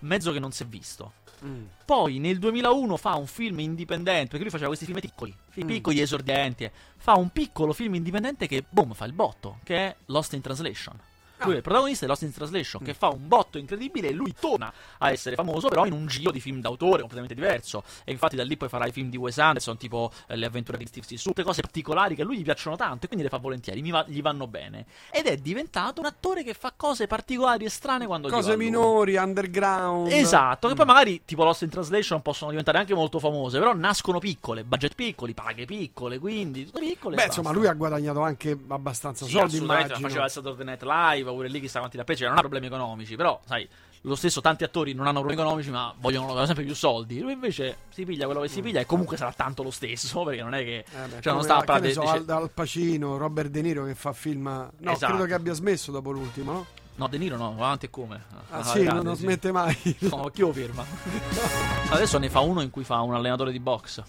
[0.00, 1.12] mezzo che non si è visto.
[1.44, 1.64] Mm.
[1.86, 5.70] Poi nel 2001 fa un film indipendente, perché lui faceva questi film piccoli, film Mm.
[5.70, 6.70] piccoli esordienti.
[6.96, 10.98] Fa un piccolo film indipendente che, boom, fa il botto, che è Lost in Translation.
[11.44, 14.34] Lui è il protagonista di Lost in Translation, che fa un botto incredibile e lui
[14.38, 17.82] torna a essere famoso, però in un giro di film d'autore completamente diverso.
[18.04, 20.76] E infatti da lì poi farà i film di Wes Anderson, tipo eh, Le avventure
[20.78, 23.30] di Steve Sissu, tutte cose particolari che a lui gli piacciono tanto e quindi le
[23.30, 24.86] fa volentieri, va- gli vanno bene.
[25.10, 30.10] Ed è diventato un attore che fa cose particolari e strane quando Cose minori, underground.
[30.10, 34.18] Esatto, che poi magari tipo Lost in Translation possono diventare anche molto famose, però nascono
[34.18, 37.16] piccole, budget piccoli, paghe piccole, quindi tutte piccole.
[37.16, 39.98] Beh, insomma, lui ha guadagnato anche abbastanza Sì, soldi, immagino.
[39.98, 43.16] faceva il Saturday Night Live, pure lì chissà quanti da pezzi, non ha problemi economici,
[43.16, 43.68] però sai,
[44.04, 47.20] lo stesso tanti attori non hanno problemi economici, ma vogliono sempre più soldi.
[47.20, 50.42] Lui invece si piglia quello che si piglia e comunque sarà tanto lo stesso, perché
[50.42, 53.50] non è che Eh beh, cioè non sta a parlare so, dice- Al, Pacino, Robert
[53.50, 54.70] De Niro che fa film.
[54.78, 55.12] No, Esatto.
[55.12, 56.66] credo che abbia smesso dopo l'ultimo, no?
[56.96, 58.22] No, De Niro no, va avanti e come?
[58.50, 59.22] Ah, Ah, sì, grande, non sì.
[59.22, 59.76] smette mai.
[60.00, 60.84] No, chi lo ferma?
[61.90, 64.02] Adesso ne fa uno in cui fa un allenatore di box.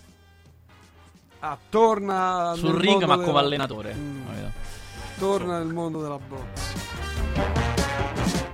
[1.40, 3.94] Ah, torna Sul ring, ma della- come allenatore.
[3.94, 4.22] Mm.
[5.18, 6.74] Torna nel mondo della box.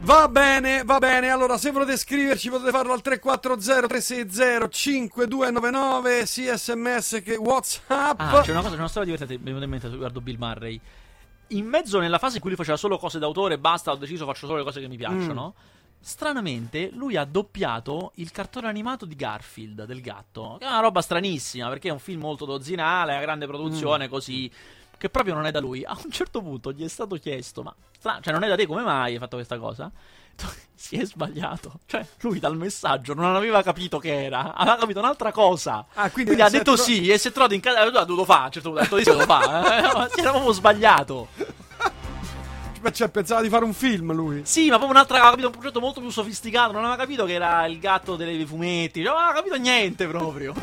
[0.07, 1.29] Va bene, va bene.
[1.29, 8.17] Allora, se volete scriverci potete farlo al 340 360 5299 sia sms che WhatsApp.
[8.19, 10.37] Ah, c'è una cosa, c'è una storia divertente, mi è venuta in mente riguardo Bill
[10.37, 10.79] Murray.
[11.47, 14.47] In mezzo nella fase in cui lui faceva solo cose d'autore, basta, ho deciso, faccio
[14.47, 15.55] solo le cose che mi piacciono.
[15.99, 20.55] Stranamente, lui ha doppiato il cartone animato di Garfield, del gatto.
[20.57, 24.49] Che è una roba stranissima, perché è un film molto dozzinale, a grande produzione, così.
[24.97, 25.83] Che proprio non è da lui.
[25.85, 27.73] A un certo punto gli è stato chiesto, ma.
[27.97, 29.91] stra- Cioè, non è da te come mai hai fatto questa cosa?
[30.77, 31.79] Si è sbagliato.
[31.87, 35.83] Cioè, lui dal messaggio non aveva capito che era, aveva capito un'altra cosa.
[35.95, 37.81] Ah, quindi Quindi ha detto tro- sì e si è trovato in casa.
[37.81, 38.41] Ha dovuto fare.
[38.41, 40.05] A un certo punto ha detto di sì, lo fa.
[40.05, 40.09] eh.
[40.13, 41.27] Si era proprio sbagliato.
[42.91, 44.41] Cioè, pensava di fare un film lui.
[44.45, 45.15] Sì, ma proprio un'altra.
[45.15, 46.71] Aveva capito un progetto molto più sofisticato.
[46.73, 49.01] Non aveva capito che era il gatto dei fumetti.
[49.01, 50.53] Non aveva capito niente proprio.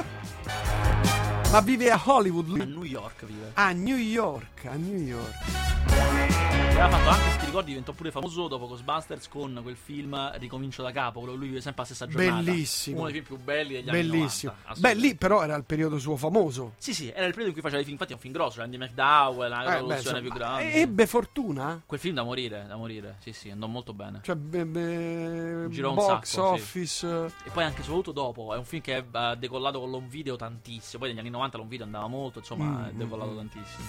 [1.54, 2.66] Ma vive a Hollywood A lui.
[2.66, 3.52] New York vive.
[3.54, 5.83] A New York, a New York.
[6.28, 10.82] Aveva fatto anche, se ti ricordi, diventò pure famoso dopo Ghostbusters con quel film Ricomincio
[10.82, 11.20] da capo.
[11.20, 12.42] Quello lui vive sempre alla stessa giornata.
[12.42, 12.96] Bellissimo.
[12.98, 14.52] Uno dei film più belli degli anni Bellissimo.
[14.52, 14.52] 90.
[14.52, 15.06] Beh, assolutamente.
[15.06, 16.72] lì però era il periodo suo famoso.
[16.78, 17.92] Sì, sì, era il periodo in cui faceva i film.
[17.94, 18.60] Infatti è un film grosso.
[18.60, 20.72] Andy McDowell, la Eh, beh, produzione più grande.
[20.74, 21.82] Ebbe fortuna?
[21.86, 23.16] Quel film da morire, da morire.
[23.20, 24.20] Sì, sì, andò molto bene.
[24.22, 26.60] Cioè, be- be- Girò un box sacco, sì.
[26.62, 27.06] office.
[27.44, 30.98] E poi anche soprattutto dopo, è un film che ha decollato con l'home video tantissimo.
[31.02, 33.84] Poi negli anni 90 l'home video andava molto, insomma, Mm, è decollato mm, tantissimo.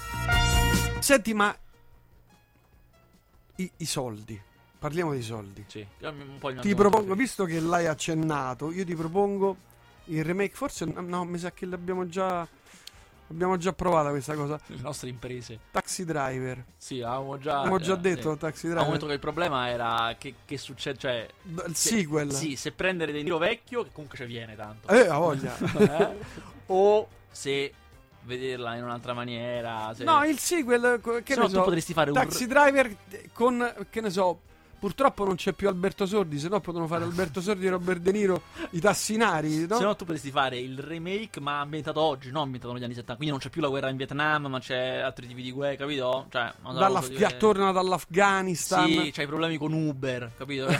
[0.99, 1.55] Senti, ma
[3.57, 4.39] i, i soldi.
[4.77, 5.65] Parliamo di soldi.
[5.67, 5.85] Sì,
[6.61, 9.55] Ti propongo, visto che l'hai accennato, io ti propongo
[10.05, 10.53] il remake.
[10.53, 12.47] Forse no, mi sa che l'abbiamo già.
[13.27, 14.59] Abbiamo già provata questa cosa.
[14.67, 15.57] Le nostre imprese.
[15.71, 16.63] Taxi Driver.
[16.77, 17.57] Sì, avevamo già.
[17.57, 18.37] Abbiamo già eh, detto sì.
[18.37, 18.93] Taxi Avevamo Driver.
[18.93, 21.27] detto che il problema era che, che succede, cioè.
[21.41, 22.31] D- Il se- sequel.
[22.31, 24.87] Sì, se prendere De Niro vecchio, che comunque ci viene tanto.
[24.89, 25.55] Eh, ha voglia.
[25.79, 26.15] Eh?
[26.67, 27.73] o se
[28.25, 29.93] vederla in un'altra maniera.
[29.95, 30.03] Se...
[30.03, 30.99] no, il sequel.
[31.01, 31.63] Che Se ne no, tu so.
[31.63, 32.17] potresti fare un.
[32.17, 32.95] Taxi Driver
[33.33, 33.73] con.
[33.89, 34.39] Che ne so.
[34.77, 38.11] Purtroppo non c'è più Alberto Sordi, se no potevano fare Alberto Sordi e Robert De
[38.11, 39.77] Niro, i tassinari, no?
[39.77, 43.15] Se no, tu potresti fare il remake, ma ambientato oggi, non ambientato negli anni 70.
[43.15, 46.27] Quindi non c'è più la guerra in Vietnam, ma c'è altri tipi di guerra, capito?
[46.29, 46.53] Cioè,
[47.07, 47.37] diversa.
[47.37, 48.87] tornano dall'Afghanistan.
[48.87, 50.67] Sì, c'hai problemi con Uber, capito?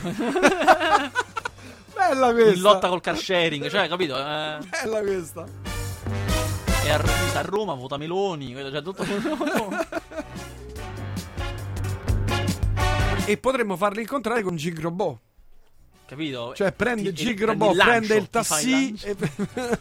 [1.96, 2.54] Bella questa.
[2.54, 4.16] In lotta col car sharing, cioè, capito?
[4.18, 5.65] Eh, Bella questa.
[6.86, 7.02] E a,
[7.34, 8.54] a Roma vota Meloni?
[8.54, 9.04] Cioè, tutto.
[13.26, 15.18] E potremmo farli incontrare con Gig Robot.
[16.06, 16.54] capito?
[16.54, 19.16] Cioè prende Ti- Gig Robot, prendi prende il ti lancio, e...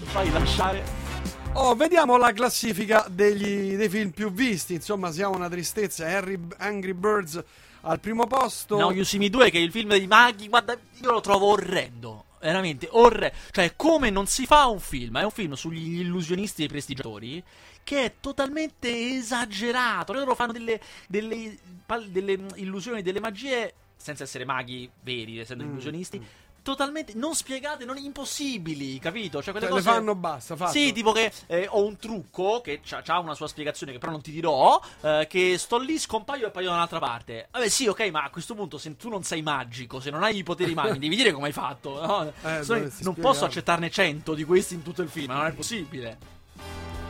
[0.00, 1.08] Ti fai lasciare.
[1.52, 4.74] Oh, vediamo la classifica degli- dei film più visti.
[4.74, 6.06] Insomma, siamo una tristezza.
[6.06, 7.42] Harry, Angry Birds
[7.82, 8.78] al primo posto.
[8.78, 10.72] No, Me 2 che è il film dei maghi, guarda,
[11.02, 12.24] io lo trovo orrendo.
[12.40, 13.36] Veramente orrendo.
[13.50, 15.18] Cioè, come non si fa un film?
[15.18, 17.42] È un film sugli illusionisti e i prestigiatori
[17.84, 20.12] che è totalmente esagerato.
[20.12, 21.58] Loro fanno delle, delle,
[22.06, 26.22] delle illusioni, delle magie, senza essere maghi veri, essendo Mm, illusionisti, mm.
[26.62, 29.42] Totalmente non spiegate, non impossibili, capito?
[29.42, 29.94] Cioè, quelle Cioè, le cose...
[29.96, 30.72] fanno basta, fatto.
[30.72, 34.20] Sì, tipo che eh, ho un trucco che ha una sua spiegazione che però non
[34.22, 34.80] ti dirò.
[35.00, 37.48] eh, che sto lì, scompaio e appaio da un'altra parte.
[37.50, 40.36] Vabbè, sì, ok, ma a questo punto, se tu non sei magico, se non hai
[40.38, 42.00] i poteri magici, devi dire come hai fatto.
[42.04, 42.22] No?
[42.26, 43.14] Eh, dovresti non spiegarlo.
[43.14, 46.18] posso accettarne 100 di questi in tutto il film, ma non è possibile.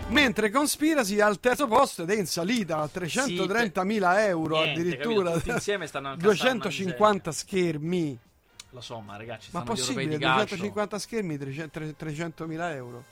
[0.09, 5.23] Mentre Conspiracy al terzo posto ed è in salita a 330.000 euro Niente, addirittura.
[5.31, 5.39] capito?
[5.39, 8.19] Tutti insieme stanno a incassare una 250 schermi.
[8.71, 10.17] Lo so, ma ragazzi, Ma possibile?
[10.17, 10.55] di calcio.
[10.57, 13.05] 250 schermi, 300 300.000 euro.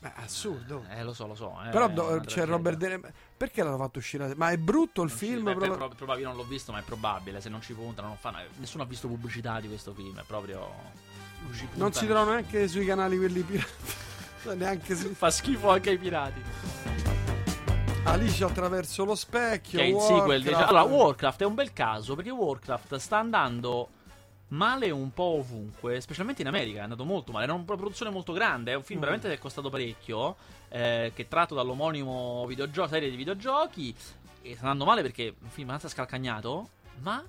[0.00, 0.84] Beh, assurdo.
[0.90, 1.56] Eh, lo so, lo so.
[1.66, 2.44] eh, Però do- c'è.
[2.46, 3.00] Robert De
[3.36, 4.34] Perché l'hanno fatto uscire?
[4.36, 5.44] Ma è brutto il Non film?
[5.44, 7.40] beh, proprio- per- probabile non l'ho visto, ma è probabile.
[7.40, 8.38] Se non ci puntano, non fanno.
[8.58, 10.18] Nessuno ha visto pubblicità di questo film.
[10.18, 10.58] È proprio.
[10.58, 13.72] non Non si trovano neanche sui canali quelli pirati.
[14.56, 15.12] neanche su.
[15.14, 16.40] Fa schifo anche ai pirati.
[18.04, 19.78] Alice attraverso lo specchio.
[19.78, 20.18] Che è il Warcraft.
[20.20, 20.52] sequel di...
[20.52, 23.88] Allora, Warcraft è un bel caso perché Warcraft sta andando
[24.48, 27.44] male un po' ovunque, specialmente in America, è andato molto male.
[27.44, 29.02] Era una produzione molto grande, è un film Mm.
[29.02, 30.36] veramente che è costato parecchio,
[30.68, 33.94] eh, che è tratto dall'omonimo videogioco, serie di videogiochi,
[34.42, 36.68] e sta andando male perché è un film abbastanza scalcagnato,
[37.00, 37.24] ma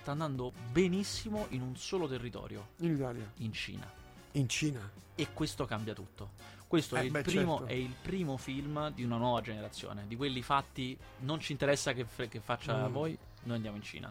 [0.00, 3.90] sta andando benissimo in un solo territorio, In Italia, in Cina.
[4.32, 4.90] in Cina.
[5.14, 6.30] E questo cambia tutto.
[6.66, 7.72] Questo è, Eh, il beh, primo, certo.
[7.72, 12.06] è il primo film di una nuova generazione, di quelli fatti, non ci interessa che,
[12.28, 12.92] che faccia Mm.
[12.92, 14.10] voi, noi andiamo in Cina.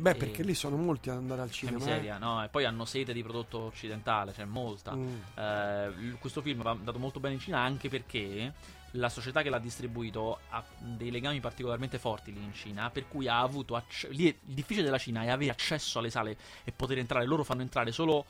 [0.00, 1.78] Beh, perché lì sono molti ad andare al cinema.
[1.78, 2.42] miseria, no?
[2.42, 4.92] E poi hanno sete di prodotto occidentale, cioè molta.
[4.92, 4.96] eh.
[4.96, 5.16] Mm.
[5.34, 8.52] Eh, questo film va andato molto bene in Cina anche perché
[8.94, 13.28] la società che l'ha distribuito ha dei legami particolarmente forti lì in Cina, per cui
[13.28, 16.72] ha avuto acce- lì è- il difficile della Cina è avere accesso alle sale e
[16.72, 17.24] poter entrare.
[17.26, 18.24] Loro fanno entrare solo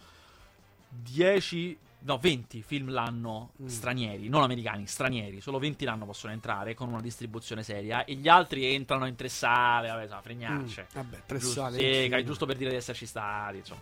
[0.88, 3.66] 10 No, 20 film l'anno Mm.
[3.66, 8.28] stranieri, non americani, stranieri, solo 20 l'anno possono entrare con una distribuzione seria e gli
[8.28, 10.82] altri entrano in tre sale, vabbè, insomma, fregnacce.
[10.82, 10.94] Mm.
[10.94, 11.78] Vabbè, tre Giusto, sale.
[11.78, 13.80] sì, ca- giusto per dire di esserci stati, insomma.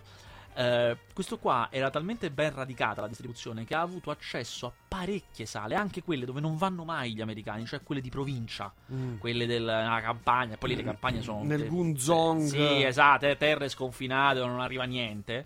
[0.54, 5.46] Eh, questo qua era talmente ben radicata la distribuzione che ha avuto accesso a parecchie
[5.46, 9.18] sale, anche quelle dove non vanno mai gli americani, cioè quelle di provincia, Mm.
[9.18, 10.56] quelle della campagna.
[10.56, 11.44] Poi lì le campagne sono.
[11.44, 12.42] Nel Gunzong.
[12.48, 15.44] Sì, esatto, eh, terre sconfinate dove non arriva niente.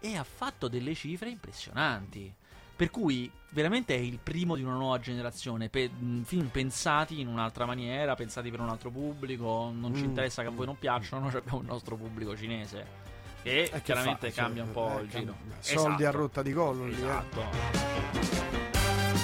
[0.00, 2.32] E ha fatto delle cifre impressionanti.
[2.76, 5.68] Per cui veramente è il primo di una nuova generazione.
[5.68, 5.90] Pe-
[6.22, 9.72] film pensati in un'altra maniera, pensati per un altro pubblico.
[9.74, 10.10] Non ci Mm.
[10.10, 13.06] interessa che a voi non piacciono, noi abbiamo il nostro pubblico cinese.
[13.42, 14.42] Che Eh, che chiaramente fa?
[14.42, 15.32] cambia un po' Eh, il giro.
[15.32, 15.56] cambia.
[15.58, 16.16] Soldi a Esatto.
[16.22, 18.57] rotta di collo lì, eh.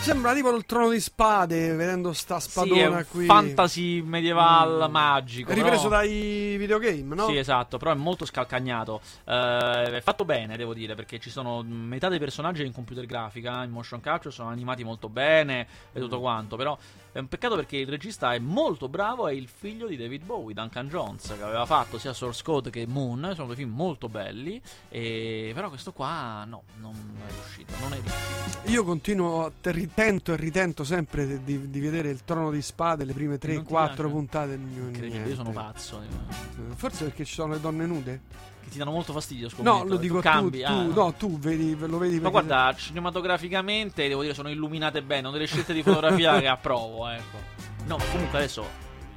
[0.04, 3.24] Sembra tipo il trono di spade, vedendo sta Sì, spadona un qui.
[3.24, 4.92] fantasy medieval Mm.
[4.92, 5.50] magico.
[5.50, 7.26] È ripreso però- dai videogame, no?
[7.26, 9.00] Sì, esatto, però è molto scalcagnato.
[9.24, 13.64] Eh, è fatto bene, devo dire, perché ci sono metà dei personaggi in computer grafica,
[13.64, 16.56] in motion capture, sono animati molto bene e tutto quanto.
[16.56, 16.76] Però
[17.10, 20.52] è un peccato perché il regista è molto bravo, è il figlio di David Bowie,
[20.52, 23.30] Duncan Jones, che aveva fatto sia Source Code che Moon.
[23.34, 24.60] Sono due film molto belli.
[24.90, 25.52] E...
[25.54, 26.92] Però questo qua no, non
[27.26, 27.72] è riuscito.
[27.80, 28.70] Non è riuscito.
[28.70, 33.12] Io continuo, te ritento e ritento sempre di, di vedere il trono di spade, le
[33.12, 34.02] prime Non ti 3-4 piace?
[34.08, 34.54] puntate.
[34.54, 36.02] Incredibile, io sono pazzo.
[36.02, 38.20] eh, Forse perché ci sono le donne nude?
[38.64, 39.76] Che ti danno molto fastidio, scommetto.
[39.76, 42.74] No, lo Tu dico tu, cambi, tu, ah, no, tu vedi, lo vedi Ma guarda,
[42.76, 47.38] cinematograficamente devo dire sono illuminate bene, ho delle scelte di fotografia che approvo, ecco.
[47.86, 48.66] No, ma comunque adesso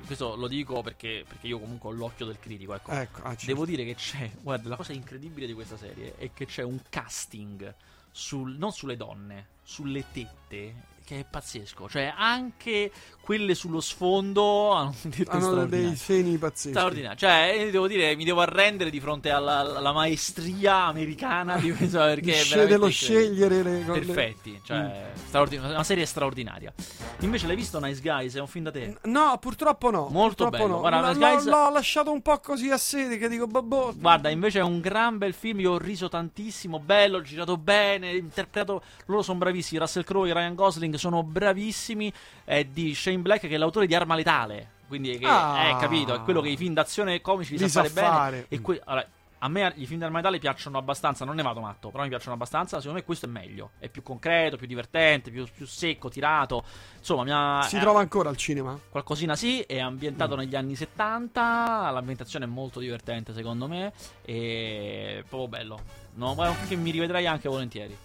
[0.05, 2.91] questo lo dico perché, perché io comunque ho l'occhio del critico, ecco.
[2.91, 3.45] Ecco, ah, certo.
[3.47, 6.79] Devo dire che c'è, guarda, la cosa incredibile di questa serie è che c'è un
[6.89, 7.73] casting
[8.11, 12.89] sul, non sulle donne, sulle tette che è pazzesco, cioè anche
[13.27, 14.93] quelle sullo sfondo hanno
[15.27, 16.69] hanno dei seni pazzeschi.
[16.69, 21.73] Straordinario, cioè eh, devo dire, mi devo arrendere di fronte alla, alla maestria americana di
[21.73, 23.99] questo perché veramente dello scegliere le cose.
[23.99, 25.17] Perfetti, cioè Mm.
[25.27, 26.71] straordin- una serie straordinaria.
[27.19, 28.35] Invece l'hai visto Nice Guys?
[28.35, 28.95] È un film da te?
[29.03, 30.07] No, purtroppo no.
[30.09, 30.67] Molto purtroppo bello.
[30.75, 30.79] No.
[30.79, 33.93] Guarda, L'ho- Nice Guys- l'ho, l'ho lasciato un po' così a sede che dico, babbo.
[33.97, 35.59] Guarda, invece è un gran bel film.
[35.59, 38.81] Io ho riso tantissimo, bello, girato bene, interpretato.
[39.07, 39.79] Loro sono bravissimi.
[39.81, 42.13] Russell Crowe e Ryan Gosling sono bravissimi.
[42.49, 44.75] È di Shane Black, che è l'autore di Arma Letale.
[44.87, 45.67] Quindi, che, Ah.
[45.67, 48.07] è capito, è quello che i film d'azione comici li, Li sa fare bene.
[48.07, 48.45] fare.
[48.47, 49.05] E que- allora,
[49.39, 51.25] a me i film di Arma Letale piacciono abbastanza.
[51.25, 52.77] Non ne vado matto, però mi piacciono abbastanza.
[52.77, 53.71] Secondo me questo è meglio.
[53.79, 56.63] È più concreto, più divertente, più, più secco, tirato.
[56.99, 57.63] Insomma, ha.
[57.63, 58.79] Si eh, trova ancora al cinema?
[58.89, 60.39] Qualcosina sì, è ambientato Mm.
[60.39, 63.91] negli anni 70, l'ambientazione è molto divertente secondo me
[64.23, 65.79] e proprio bello.
[66.13, 66.33] No,
[66.65, 67.97] che mi rivedrei anche volentieri.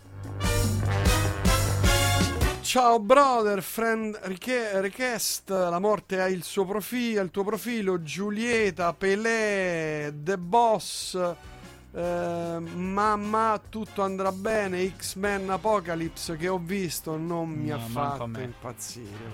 [2.73, 8.95] Ciao brother, friend reque- request, la morte ha il suo profilo, il tuo profilo, Giulietta,
[8.95, 11.15] Pelé, The Boss,
[11.93, 18.41] eh, mamma tutto andrà bene, X-Men Apocalypse che ho visto non mi No, ha fatto
[18.41, 19.29] impazzire,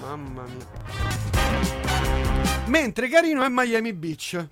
[0.00, 0.66] mamma mia.
[2.68, 4.48] Mentre carino è Miami Beach.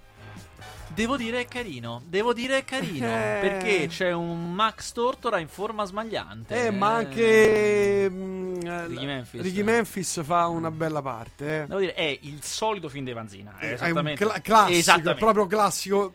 [0.97, 3.39] Devo dire è carino, devo dire è carino, Eh.
[3.43, 6.67] perché c'è un Max Tortora in forma smagliante.
[6.69, 9.43] Eh, ma anche mm, eh, Ricky Memphis.
[9.43, 11.67] Ricky Memphis fa una bella parte, eh.
[11.67, 13.57] Devo dire, è il solito film di Vanzina.
[13.59, 14.25] È È un esattamente.
[14.25, 15.19] cla- classico, Esattamente.
[15.21, 16.15] proprio classico.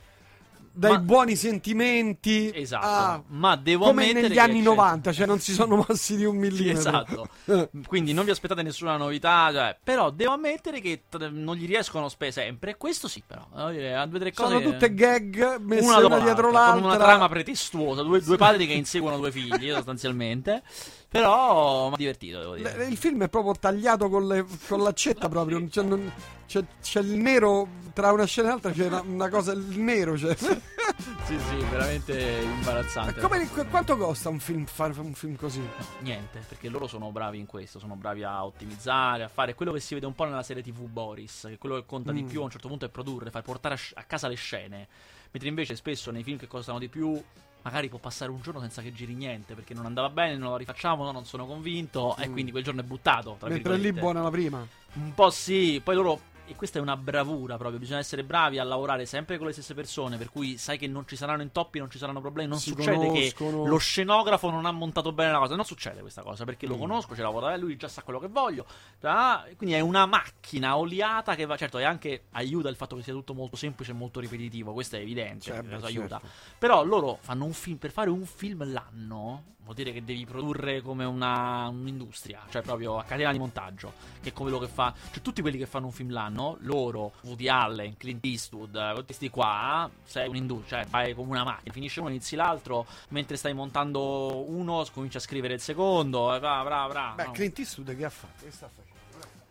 [0.74, 2.86] Dai Ma- buoni sentimenti Esatto.
[2.86, 6.16] a- ma devo come ammettere negli che anni c'è- 90, cioè non si sono mossi
[6.16, 6.80] di un millimetro.
[6.80, 7.28] esatto.
[7.88, 9.50] Quindi non vi aspettate nessuna novità.
[9.52, 12.78] cioè, però devo ammettere che t- non gli riescono spe- sempre.
[12.78, 13.46] Questo sì, però.
[13.52, 14.50] Due tre cose.
[14.54, 16.74] Sono tutte gag messe una una, dietro l'altra.
[16.74, 18.02] con una trama pretestuosa.
[18.04, 20.64] Due, due padri che inseguono due figli, sostanzialmente.
[21.12, 22.78] Però mi ha divertito, devo dire.
[22.78, 25.68] Le- il film è proprio tagliato con, le- con l'accetta proprio.
[25.68, 26.10] Cioè, non-
[26.48, 30.18] c'è, c'è il nero tra una scena e l'altra, c'è una, una cosa, il nero.
[30.18, 30.34] Cioè.
[30.38, 33.20] sì, sì, veramente imbarazzante.
[33.20, 35.60] Come, quanto costa un film fare un film così?
[35.60, 39.74] No, niente, perché loro sono bravi in questo, sono bravi a ottimizzare, a fare quello
[39.74, 42.16] che si vede un po' nella serie TV Boris, che quello che conta mm.
[42.16, 44.88] di più a un certo punto è produrre, far portare a, a casa le scene.
[45.32, 47.22] Mentre invece spesso nei film che costano di più
[47.64, 50.58] magari può passare un giorno senza che giri niente perché non andava bene, non lo
[50.58, 52.24] rifacciamo, no, non sono convinto mm.
[52.24, 53.38] e quindi quel giorno è buttato.
[53.44, 54.66] Mentre lì buona la prima.
[54.94, 56.20] Un po' sì, poi loro
[56.52, 57.80] e questa è una bravura proprio.
[57.80, 60.18] Bisogna essere bravi a lavorare sempre con le stesse persone.
[60.18, 62.50] Per cui sai che non ci saranno intoppi, non ci saranno problemi.
[62.50, 63.64] Non si succede conoscono.
[63.64, 65.56] che lo scenografo non ha montato bene la cosa.
[65.56, 66.80] Non succede questa cosa perché lo mm.
[66.80, 68.66] conosco, ce lavora lui, già sa quello che voglio.
[69.02, 71.56] Ah, quindi è una macchina oliata che va.
[71.56, 74.74] Certo, e anche aiuta il fatto che sia tutto molto semplice e molto ripetitivo.
[74.74, 75.46] Questo è evidente.
[75.46, 76.20] Cioè, beh, aiuta.
[76.20, 76.36] Certo.
[76.60, 80.82] Però loro fanno un film per fare un film l'anno vuol dire che devi produrre
[80.82, 84.94] come una, un'industria, cioè proprio a catena di montaggio, che è come quello che fa,
[85.12, 89.30] cioè tutti quelli che fanno un film l'anno, loro, Woody Allen, Clint Eastwood, tutti questi
[89.30, 94.50] qua, sei un'industria, cioè fai come una macchina, finisce uno, inizi l'altro, mentre stai montando
[94.50, 97.14] uno, cominci a scrivere il secondo, e bra, bra, bra.
[97.16, 97.32] Beh, no.
[97.32, 98.44] Clint Eastwood che ha fatto?
[98.44, 98.90] Che sta facendo?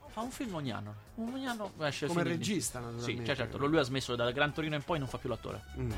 [0.09, 0.95] Fa un film ogni anno.
[1.17, 3.21] Ogni anno esce Come regista, naturalmente.
[3.21, 3.59] Sì, cioè, certo.
[3.59, 5.63] Lui ha smesso dal Gran Torino in poi non fa più l'attore.
[5.79, 5.93] Mm.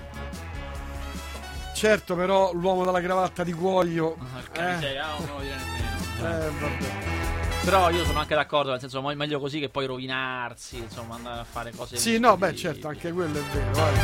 [1.83, 4.17] Certo, però l'uomo dalla cravatta di cuoio.
[4.55, 4.97] Ah, eh.
[4.99, 6.47] ah, non lo dire nemmeno.
[6.47, 7.65] Eh, vabbè.
[7.65, 11.41] Però io sono anche d'accordo, nel senso è meglio così che poi rovinarsi, insomma, andare
[11.41, 13.95] a fare cose Sì, no, beh, certo, anche quello è vero, vai.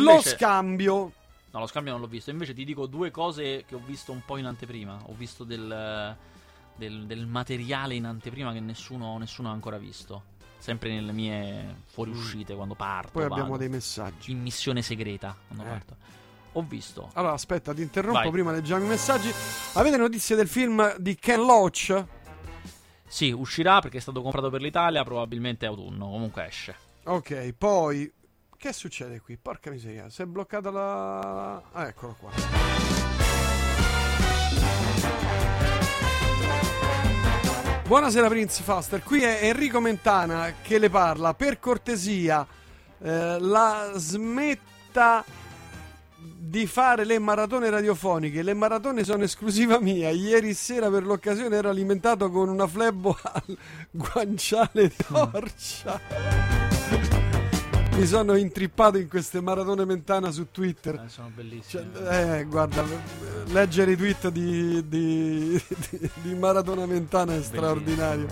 [0.00, 1.12] Lo scambio
[1.52, 2.30] No, lo scambio non l'ho visto.
[2.30, 4.98] Invece ti dico due cose che ho visto un po' in anteprima.
[5.06, 6.16] Ho visto del,
[6.74, 10.30] del, del materiale in anteprima che nessuno, nessuno, ha ancora visto.
[10.56, 12.56] Sempre nelle mie fuoriuscite mm.
[12.56, 13.10] quando parto.
[13.12, 13.34] Poi vado.
[13.34, 14.30] abbiamo dei messaggi.
[14.30, 15.68] In missione segreta quando eh.
[15.68, 15.96] parto.
[16.52, 17.10] Ho visto.
[17.14, 18.18] Allora, aspetta, ti interrompo.
[18.18, 18.30] Vai.
[18.30, 19.30] Prima leggiamo i messaggi.
[19.74, 22.04] Avete notizie del film di Ken Loach?
[23.06, 25.04] Sì, uscirà perché è stato comprato per l'Italia.
[25.04, 26.08] Probabilmente autunno.
[26.08, 26.74] Comunque esce.
[27.04, 28.10] Ok, poi
[28.62, 29.36] che succede qui?
[29.38, 31.60] Porca miseria, si è bloccata la...
[31.72, 32.30] Ah, eccolo qua.
[37.84, 41.34] Buonasera Prince Faster, qui è Enrico Mentana che le parla.
[41.34, 42.46] Per cortesia,
[43.00, 45.24] eh, la smetta
[46.16, 48.44] di fare le maratone radiofoniche.
[48.44, 50.10] Le maratone sono esclusiva mia.
[50.10, 53.58] Ieri sera per l'occasione ero alimentato con una flebbo al
[53.90, 56.71] guanciale torcia
[57.96, 60.94] mi sono intrippato in queste maratone mentana su Twitter.
[60.94, 61.88] Eh, sono bellissime.
[61.92, 62.84] Cioè, eh, guarda,
[63.46, 68.26] leggere i tweet di, di, di, di Maratona Mentana è straordinario.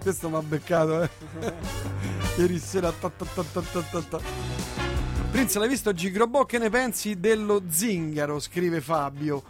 [0.00, 1.10] Questo mi ha beccato, eh.
[2.36, 2.92] Ieri sera.
[2.92, 4.20] Ta, ta, ta,
[5.30, 6.44] Prince, l'hai visto Gigrobò?
[6.44, 8.38] Che ne pensi dello zingaro?
[8.38, 9.42] Scrive Fabio.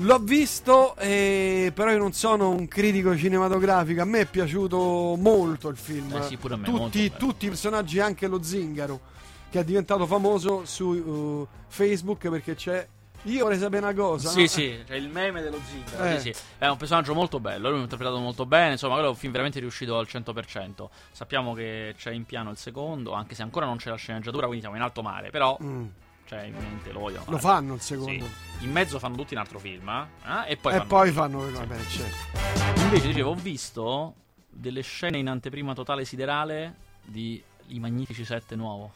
[0.00, 4.02] L'ho visto, eh, però io non sono un critico cinematografico.
[4.02, 6.14] A me è piaciuto molto il film.
[6.14, 9.00] Eh sì, pure a me, tutti, tutti, i personaggi, anche lo zingaro,
[9.48, 12.86] che è diventato famoso su uh, Facebook perché c'è.
[13.22, 14.28] Io vorrei sapere una cosa.
[14.28, 14.46] Sì, no?
[14.46, 16.04] sì, c'è il meme dello zingaro.
[16.04, 16.20] Eh.
[16.20, 16.40] Sì, sì.
[16.58, 17.68] È un personaggio molto bello.
[17.68, 18.72] Lui l'ha interpretato molto bene.
[18.72, 20.88] Insomma, quello è un film veramente riuscito al 100%.
[21.10, 24.60] Sappiamo che c'è in piano il secondo, anche se ancora non c'è la sceneggiatura, quindi
[24.60, 25.30] siamo in alto mare.
[25.30, 25.56] Però.
[25.62, 25.86] Mm
[26.26, 27.24] cioè, in mente lo vogliono.
[27.28, 28.26] Lo fanno il secondo.
[28.58, 28.64] Sì.
[28.64, 29.88] In mezzo fanno tutti un altro film.
[29.88, 30.50] Eh?
[30.52, 30.88] E poi e fanno.
[30.88, 32.80] Poi fanno vabbè, certo.
[32.82, 34.14] Invece, dicevo, ho visto
[34.48, 36.74] delle scene in anteprima totale siderale
[37.04, 38.92] di I Magnifici 7 nuovo.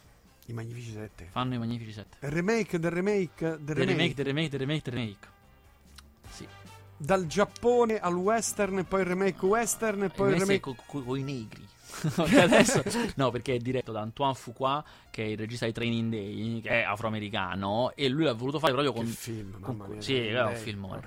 [0.47, 1.29] I Magnifici 7.
[1.31, 2.17] Fanno i Magnifici 7.
[2.25, 3.85] Il remake del remake del remake.
[3.85, 5.27] remake del remake del remake del remake.
[6.29, 6.47] Sì.
[6.97, 10.75] Dal Giappone al western e poi il remake western e poi il, il remake con
[10.85, 11.65] co- co- i negri.
[12.39, 12.83] adesso,
[13.15, 16.69] no, perché è diretto da Antoine Fuqua, che è il regista di Training Day, che
[16.69, 19.05] è afroamericano, e lui l'ha voluto fare proprio con.
[19.05, 20.01] Che film, mamma mia.
[20.01, 20.99] Sì, è un film.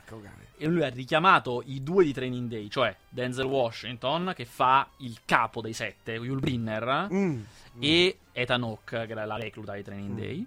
[0.57, 5.21] E lui ha richiamato i due di Training Day, cioè Denzel Washington, che fa il
[5.25, 7.41] capo dei sette, Yul Brinner, mm.
[7.81, 10.17] e Ethan Hawke, che era la recluta di Training mm.
[10.17, 10.47] Day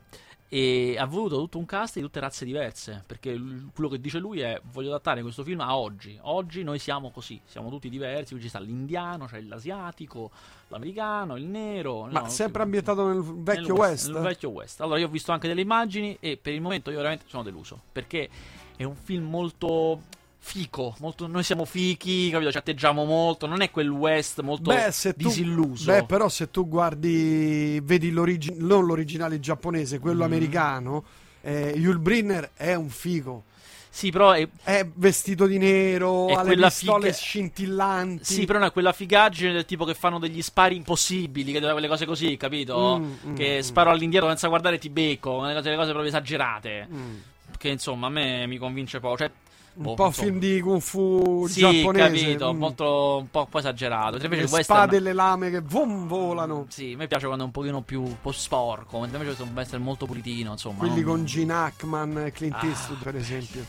[0.50, 4.18] e ha voluto tutto un cast di tutte razze diverse perché l- quello che dice
[4.20, 6.18] lui è voglio adattare questo film a oggi.
[6.22, 10.32] Oggi noi siamo così siamo tutti diversi qui ci sta l'indiano c'è l'asiatico
[10.70, 14.10] l'americano il nero ma no, sempre ambientato nel vecchio nel west, west?
[14.12, 14.82] nel vecchio west.
[14.82, 17.82] Allora io ho visto anche delle immagini e per il momento io veramente sono deluso
[17.92, 18.30] perché
[18.78, 20.02] è un film molto
[20.48, 22.52] fico, molto, noi siamo fichi, capito?
[22.52, 25.92] Ci atteggiamo molto, non è quel West molto beh, disilluso.
[25.92, 30.26] beh, però se tu guardi, vedi l'origi- non l'originale giapponese, quello mm.
[30.26, 31.04] americano,
[31.42, 33.44] eh, Yul Brinner è un figo.
[33.90, 37.14] Sì, però è, è vestito di nero, ha le pistole figa...
[37.14, 38.24] scintillanti.
[38.24, 42.06] Sì, però è quella figaggine del tipo che fanno degli spari impossibili, che quelle cose
[42.06, 43.00] così, capito?
[43.00, 46.88] Mm, mm, che mm, sparo all'indietro senza guardare ti becco, quelle cose, cose proprio esagerate.
[46.90, 47.16] Mm
[47.58, 49.18] che insomma a me mi convince poco.
[49.18, 49.32] Cioè,
[49.78, 50.28] Un boh, po' insomma.
[50.28, 52.08] film di kung fu Sì, giapponese.
[52.08, 52.58] capito, mm.
[52.58, 54.16] molto, un po', un po' esagerato.
[54.16, 56.66] Invece Le western- spade e le lame che vom volano.
[56.70, 59.52] Sì, a me piace quando è un pochino più un po' sporco, mentre invece un
[59.54, 60.80] western molto pulitino, insomma.
[60.80, 62.66] Quelli non- con Gene Hackman e Clint Ah.
[62.66, 63.64] Eastwood, per esempio.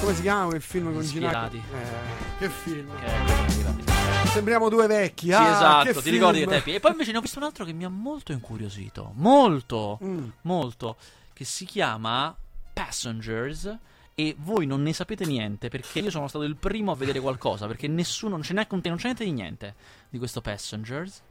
[0.00, 1.62] Come si chiama quel film con Gene Hackman?
[1.72, 2.88] Eh, che film.
[2.98, 5.26] Che- Sembriamo due vecchi.
[5.26, 6.14] Sì, ah, esatto, ti film.
[6.16, 6.74] ricordi che tempi?
[6.74, 9.12] E poi invece ne ho visto un altro che mi ha molto incuriosito.
[9.16, 10.28] Molto, Mm.
[10.42, 10.96] molto.
[11.34, 12.34] Che si chiama
[12.72, 13.76] Passengers.
[14.14, 17.66] E voi non ne sapete niente perché io sono stato il primo a vedere qualcosa.
[17.66, 19.74] Perché nessuno, non ce n'è, non c'è niente di niente
[20.10, 21.22] di questo Passengers.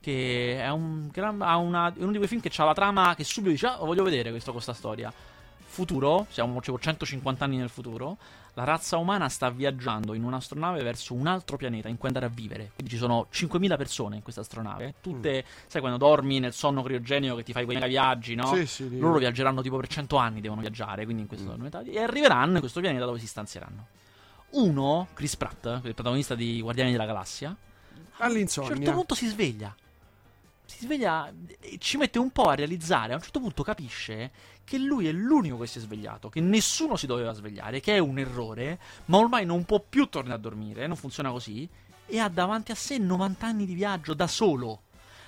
[0.00, 3.24] Che è un gran- ha una- uno di quei film che ha la trama che
[3.24, 5.12] subito dice: Ah, voglio vedere questo, questa storia.
[5.70, 8.16] Futuro, siamo tipo 150 anni nel futuro.
[8.58, 12.28] La razza umana sta viaggiando in un'astronave verso un altro pianeta in cui andare a
[12.28, 12.72] vivere.
[12.74, 14.96] Quindi ci sono 5.000 persone in questa astronave.
[15.00, 18.46] Tutte, sai, quando dormi nel sonno criogenico che ti fai quei mega viaggi, no?
[18.46, 18.98] Sì, sì, sì.
[18.98, 22.58] Loro viaggeranno tipo per 100 anni, devono viaggiare, quindi in questo pianeta, e arriveranno in
[22.58, 23.86] questo pianeta dove si stanzieranno.
[24.50, 27.54] Uno, Chris Pratt, il protagonista di Guardiani della Galassia, a
[28.26, 28.74] un All'insonnia.
[28.74, 29.72] certo punto si sveglia.
[30.64, 33.12] Si sveglia e ci mette un po' a realizzare.
[33.12, 34.32] A un certo punto capisce
[34.68, 37.98] che lui è l'unico che si è svegliato, che nessuno si doveva svegliare, che è
[37.98, 41.66] un errore, ma ormai non può più tornare a dormire, non funziona così,
[42.06, 44.82] e ha davanti a sé 90 anni di viaggio da solo.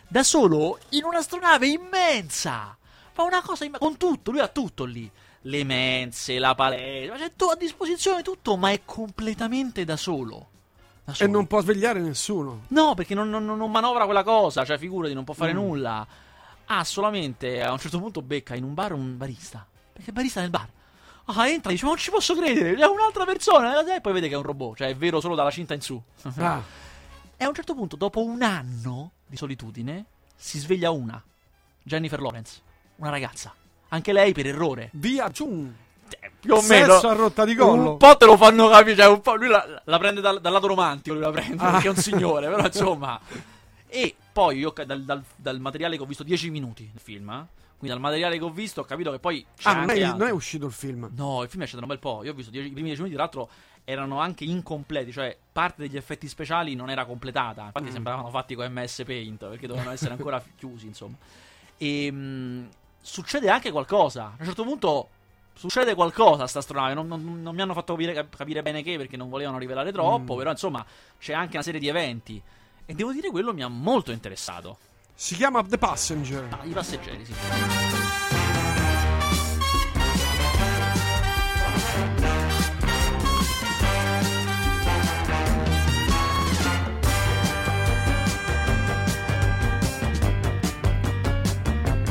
[0.07, 2.76] Da solo in un'astronave immensa.
[3.12, 5.11] Fa una cosa immensa, con tutto, lui ha tutto lì.
[5.45, 10.49] Le mense, la palestra, c'è tu- a disposizione tutto, ma è completamente da solo.
[11.05, 11.30] Da E solo.
[11.30, 12.62] non può svegliare nessuno.
[12.68, 15.57] No, perché non, non- non manovra quella cosa, cioè figurati, non può fare Mm.
[15.57, 16.07] nulla.
[16.72, 19.66] Ha solamente a un certo punto becca in un bar un barista.
[19.92, 20.68] Perché è barista nel bar.
[21.24, 23.94] Ah, entra dice: Ma non ci posso credere, è un'altra persona.
[23.94, 26.00] E poi vede che è un robot, cioè è vero solo dalla cinta in su.
[26.36, 26.62] Ah,
[27.36, 30.04] E a un certo punto, dopo un anno di solitudine,
[30.36, 31.20] si sveglia una.
[31.82, 32.60] Jennifer Lawrence,
[32.96, 33.52] una ragazza.
[33.88, 34.90] Anche lei per errore.
[34.92, 35.74] via, cium.
[36.20, 37.08] Eh, Più o Sesso meno.
[37.08, 37.90] a rotta di collo.
[37.92, 40.52] Un po' te lo fanno capire, cioè un po' lui la, la prende dal, dal
[40.52, 41.70] lato romantico, lui la prende, Ah.
[41.72, 43.20] perché è un signore, però insomma.
[43.92, 47.47] E poi io dal, dal- dal materiale che ho visto 10 minuti del film, eh,
[47.76, 50.03] quindi dal materiale che ho visto ho capito che poi c'è Ah, non anche è,
[50.05, 50.18] altro.
[50.18, 51.11] non è uscito il film.
[51.14, 52.24] No, il film è uscito da un bel po'.
[52.24, 53.51] Io ho visto 10 i primi 10 minuti, tra l'altro
[53.84, 57.64] erano anche incompleti, cioè parte degli effetti speciali non era completata.
[57.66, 57.93] Infatti Mm.
[57.93, 61.16] sembravano fatti con MS Paint, perché dovevano essere ancora chiusi, insomma.
[61.76, 62.68] E mh,
[63.01, 64.24] succede anche qualcosa.
[64.26, 65.09] A un certo punto
[65.55, 66.95] succede qualcosa a sta astronave.
[66.95, 70.34] Non, non- non mi hanno fatto capire, capire bene che, perché non volevano rivelare troppo.
[70.34, 70.38] Mm.
[70.38, 70.84] Però insomma
[71.18, 72.43] c'è anche una serie di eventi.
[72.91, 74.76] E devo dire quello mi ha molto interessato.
[75.14, 76.49] Si chiama The Passenger.
[76.51, 77.32] Ah, I passeggeri, sì.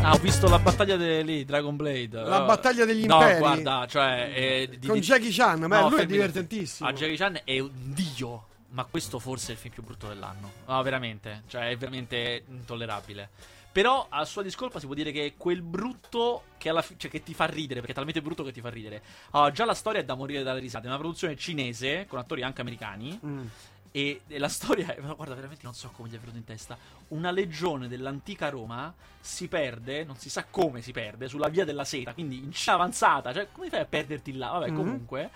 [0.01, 2.21] Ah, ho visto la battaglia de- lì, Dragon Blade.
[2.23, 3.37] La battaglia degli no, imperi.
[3.39, 4.31] guarda, cioè...
[4.33, 6.87] eh, di- Con Jackie Chan, ma No, lui è divertentissimo.
[6.87, 8.45] A Jackie Chan è un dio.
[8.71, 10.51] Ma questo forse è il film più brutto dell'anno.
[10.67, 11.43] No, veramente.
[11.47, 13.29] Cioè, è veramente intollerabile.
[13.71, 17.23] Però, a sua discolpa, si può dire che è quel brutto che, fi- cioè, che
[17.23, 17.75] ti fa ridere.
[17.79, 19.01] Perché è talmente brutto che ti fa ridere.
[19.31, 20.85] Allora, già la storia è da morire dalle risate.
[20.85, 23.19] È una produzione cinese, con attori anche americani.
[23.25, 23.45] Mm.
[23.91, 26.77] E, la storia è, guarda, veramente non so come gli è venuto in testa.
[27.09, 31.85] Una legione dell'antica Roma si perde, non si sa come si perde, sulla via della
[31.85, 33.33] seta, quindi in Cina avanzata.
[33.33, 34.49] Cioè, come fai a perderti là?
[34.49, 34.75] Vabbè, Mhm.
[34.75, 35.29] comunque,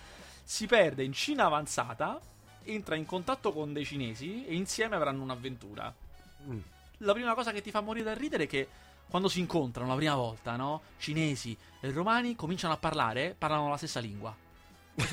[0.43, 2.19] si perde in Cina avanzata,
[2.65, 5.93] entra in contatto con dei cinesi e insieme avranno un'avventura.
[6.49, 6.59] Mm.
[6.97, 8.67] La prima cosa che ti fa morire da ridere è che
[9.09, 10.81] quando si incontrano la prima volta, no?
[10.97, 14.42] Cinesi e romani cominciano a parlare, parlano la stessa lingua.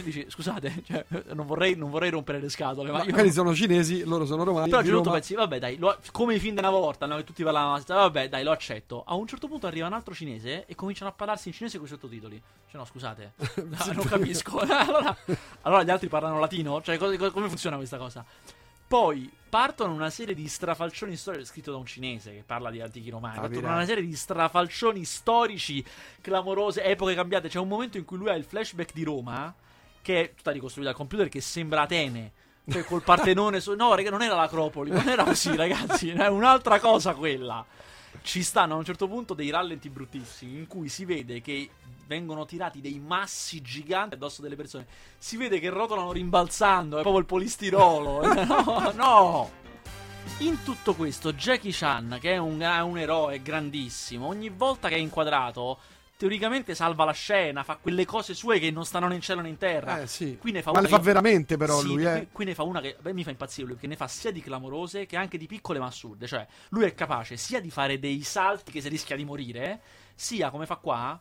[0.03, 3.55] Dici, scusate, cioè, non, vorrei, non vorrei rompere le scatole, ma Ma io quelli sono
[3.55, 4.67] cinesi, loro sono romani.
[4.69, 7.17] però a un certo pensi, vabbè, dai, lo- come i film di una volta, no?
[7.17, 9.05] Che tutti parlavano, vabbè, dai, lo accetto.
[9.07, 11.87] A un certo punto arriva un altro cinese e cominciano a parlarsi in cinese con
[11.87, 12.41] i sottotitoli.
[12.71, 14.59] Cioè, no, scusate, no, non capisco.
[14.69, 15.17] allora,
[15.63, 16.83] allora gli altri parlano latino?
[16.83, 18.23] Cioè, co- co- come funziona questa cosa?
[18.87, 23.09] Poi partono una serie di strafalcioni storici, scritto da un cinese che parla di antichi
[23.09, 23.39] romani.
[23.39, 25.83] Ah, Partono una serie di strafalcioni storici,
[26.21, 27.49] clamorose, epoche cambiate.
[27.49, 29.55] C'è un momento in cui lui ha il flashback di Roma,
[30.03, 32.33] che è tutta ricostruita al computer, che sembra Atene.
[32.69, 33.75] Cioè, col Partenone su...
[33.75, 36.11] No, raga, non era l'Acropoli, non era così, ragazzi.
[36.11, 37.65] È un'altra cosa quella.
[38.23, 41.71] Ci stanno a un certo punto dei rallenti bruttissimi in cui si vede che
[42.07, 44.87] vengono tirati dei massi giganti addosso delle persone.
[45.17, 48.35] Si vede che rotolano rimbalzando, è proprio il polistirolo.
[48.45, 49.51] no, no.
[50.39, 54.97] In tutto questo, Jackie Chan, che è un, è un eroe grandissimo, ogni volta che
[54.97, 55.79] è inquadrato,
[56.21, 59.49] teoricamente salva la scena, fa quelle cose sue che non stanno né in cielo né
[59.49, 60.03] in terra.
[60.03, 60.37] Eh, sì.
[60.39, 62.29] Qui ne fa Ma le fa che- veramente, però, Sì, lui, qui, eh.
[62.31, 64.43] qui ne fa una che beh, mi fa impazzire lui, perché ne fa sia di
[64.43, 66.27] clamorose che anche di piccole ma assurde.
[66.27, 69.81] Cioè, lui è capace sia di fare dei salti che si rischia di morire,
[70.15, 71.19] sia come fa qua,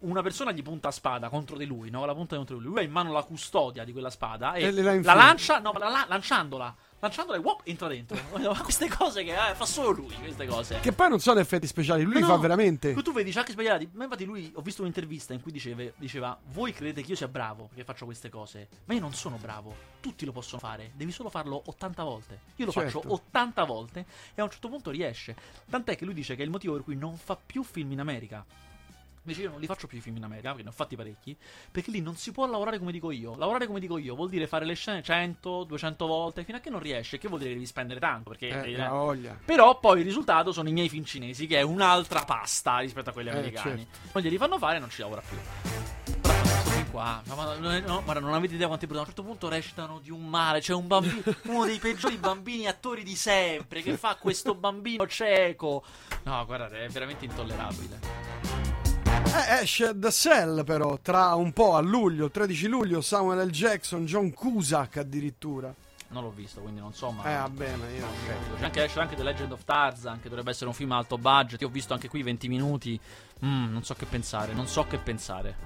[0.00, 2.04] una persona gli punta a spada contro di lui, no?
[2.04, 2.72] La punta contro di lui.
[2.72, 6.04] Lui ha in mano la custodia di quella spada e, E la lancia, no, la-
[6.06, 6.76] lanciandola.
[7.00, 8.16] Lanciandola e wop, entra dentro.
[8.32, 10.80] Ma queste cose che eh, fa solo lui, queste cose.
[10.80, 12.40] Che poi non sono effetti speciali, lui li No, fa no.
[12.40, 12.94] veramente.
[12.94, 13.90] Tu vedi, c'è anche sbagliati.
[13.92, 17.28] Ma infatti lui, ho visto un'intervista in cui diceva, diceva, voi credete che io sia
[17.28, 19.74] bravo perché faccio queste cose, ma io non sono bravo.
[20.00, 22.40] Tutti lo possono fare, devi solo farlo 80 volte.
[22.56, 23.00] Io lo Certo.
[23.00, 25.36] faccio 80 volte e a un certo punto riesce.
[25.68, 28.00] Tant'è che lui dice che è il motivo per cui non fa più film in
[28.00, 28.44] America.
[29.26, 31.34] Invece io non li faccio più i film in America, perché ne ho fatti parecchi,
[31.70, 33.34] perché lì non si può lavorare come dico io.
[33.36, 36.68] Lavorare come dico io vuol dire fare le scene 100, 200 volte, fino a che
[36.68, 38.48] non riesce, che vuol dire devi spendere tanto, perché...
[38.62, 39.38] Eh, la voglia.
[39.42, 43.12] però poi il risultato sono i miei film cinesi, che è un'altra pasta rispetto a
[43.14, 43.86] quelli Eh, americani.
[44.12, 45.38] Non glieli fanno fare e non ci lavora più.
[46.90, 48.98] Qua, ma- ma- no, no, guarda, non avete idea quanti brutti.
[49.00, 50.60] A un certo punto recitano di un male.
[50.60, 55.82] C'è un bambino, uno dei peggiori bambini attori di sempre, che fa questo bambino cieco.
[56.22, 58.63] No, guardate, è veramente intollerabile.
[59.26, 63.50] Eh, esce The Cell però, tra un po' a luglio, il 13 luglio, Samuel L.
[63.50, 65.74] Jackson, John Cusack addirittura.
[66.08, 67.24] Non l'ho visto, quindi non so, ma.
[67.24, 68.06] Eh, va bene, io...
[68.58, 71.60] C'è anche, c'è anche The Legend of Tarzan, che dovrebbe essere un film alto budget.
[71.62, 73.00] Io ho visto anche qui 20 minuti.
[73.44, 75.56] Mm, non so che pensare, non so che pensare.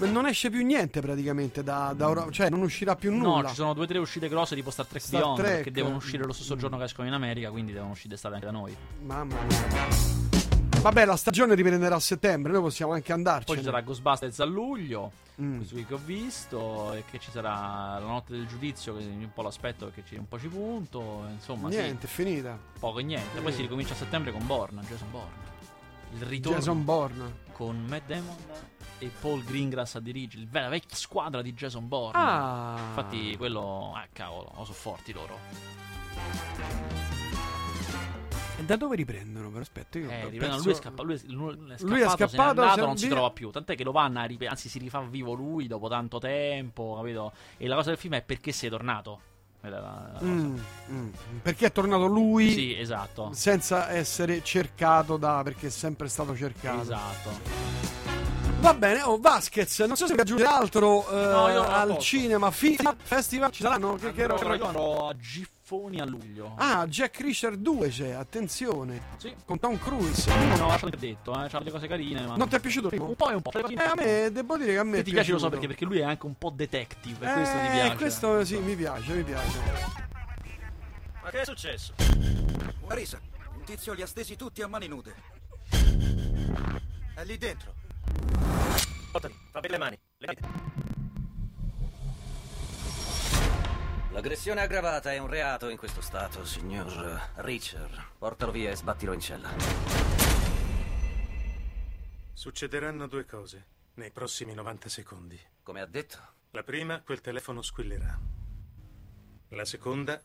[0.00, 3.42] Non esce più niente praticamente da, da ora, cioè non uscirà più nulla.
[3.42, 5.62] No, ci sono due o tre uscite grosse tipo Star Trek Star Beyond Trek.
[5.62, 8.46] che devono uscire lo stesso giorno che escono in America, quindi devono uscire d'estate anche
[8.46, 8.76] da noi.
[9.02, 10.43] Mamma mia.
[10.84, 13.46] Vabbè, la stagione riprenderà a settembre, noi possiamo anche andarci.
[13.46, 15.56] Poi ci sarà Ghostbusters a luglio, Mm.
[15.56, 19.30] questo qui che ho visto, e che ci sarà la notte del giudizio, che un
[19.32, 22.58] po' l'aspetto perché ci, un po' ci punto, insomma, Niente, è finita.
[22.74, 23.40] sì, poco e niente.
[23.40, 25.52] Poi si ricomincia a settembre con Born, Jason Bourne.
[26.12, 27.36] Il ritorno Jason Bourne.
[27.52, 28.36] con Matt Damon
[28.98, 32.12] e Paul Greengrass a dirigere, la vecchia squadra di Jason Bourne.
[32.22, 32.76] Ah.
[32.88, 35.38] Infatti quello, ah cavolo, oh, sono forti loro.
[38.56, 39.48] E da dove riprendono?
[39.48, 42.08] Però aspetta, io Eh, perso- lui è scappato, lui è, lui è scappato, Lui è
[42.08, 43.50] scappato, andato, non si via- trova più.
[43.50, 47.32] Tant'è che lo vanno a rip- anzi si rifà vivo lui dopo tanto tempo, capito?
[47.56, 49.20] E la cosa del film è perché sei tornato.
[50.22, 50.58] Mm,
[50.90, 51.08] mm.
[51.40, 53.30] Perché è tornato lui Sì, esatto.
[53.32, 55.40] senza essere cercato da...
[55.42, 56.82] perché è sempre stato cercato.
[56.82, 58.23] Esatto.
[58.64, 61.74] Va bene, oh Vasquez, non so se vi aggiunge altro eh, No, io non ho
[61.74, 62.00] al poco.
[62.00, 63.94] cinema, film, festival, ci saranno?
[63.96, 66.54] Che, che Andrò, roba- io andrò a Giffoni a luglio.
[66.56, 69.34] Ah, Jack Reacher 2 c'è, attenzione, Sì.
[69.44, 70.34] con Tom Cruise.
[70.34, 72.92] Non ho lasciato detto, eh, c'ha delle cose carine, ma Non ti è piaciuto il
[72.92, 73.06] primo?
[73.08, 73.52] un po' e un po'.
[73.52, 75.84] Eh, a me, devo dire che a me è ti piace lo so perché, perché
[75.84, 77.96] lui è anche un po' detective, Eh, questo ti piace.
[77.96, 79.58] questo sì, mi piace, mi piace.
[81.22, 81.92] Ma che è successo?
[82.88, 83.20] Marisa,
[83.54, 85.14] un tizio li ha stesi tutti a mani nude.
[87.14, 87.72] È lì dentro.
[89.10, 89.98] Portati, fa per le mani.
[90.18, 90.48] Le dita.
[94.10, 98.00] L'aggressione aggravata è un reato in questo stato, signor Richard.
[98.16, 99.50] Portalo via e sbattilo in cella.
[102.32, 105.40] Succederanno due cose nei prossimi 90 secondi.
[105.62, 106.18] Come ha detto?
[106.50, 108.16] La prima, quel telefono squillerà.
[109.48, 110.22] La seconda,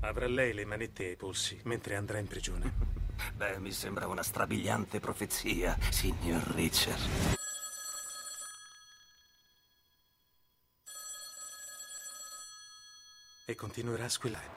[0.00, 2.91] avrà lei le manette ai polsi mentre andrà in prigione.
[3.34, 7.00] Beh, mi sembra una strabiliante profezia, signor Richard.
[13.44, 14.50] E continuerà a squillare.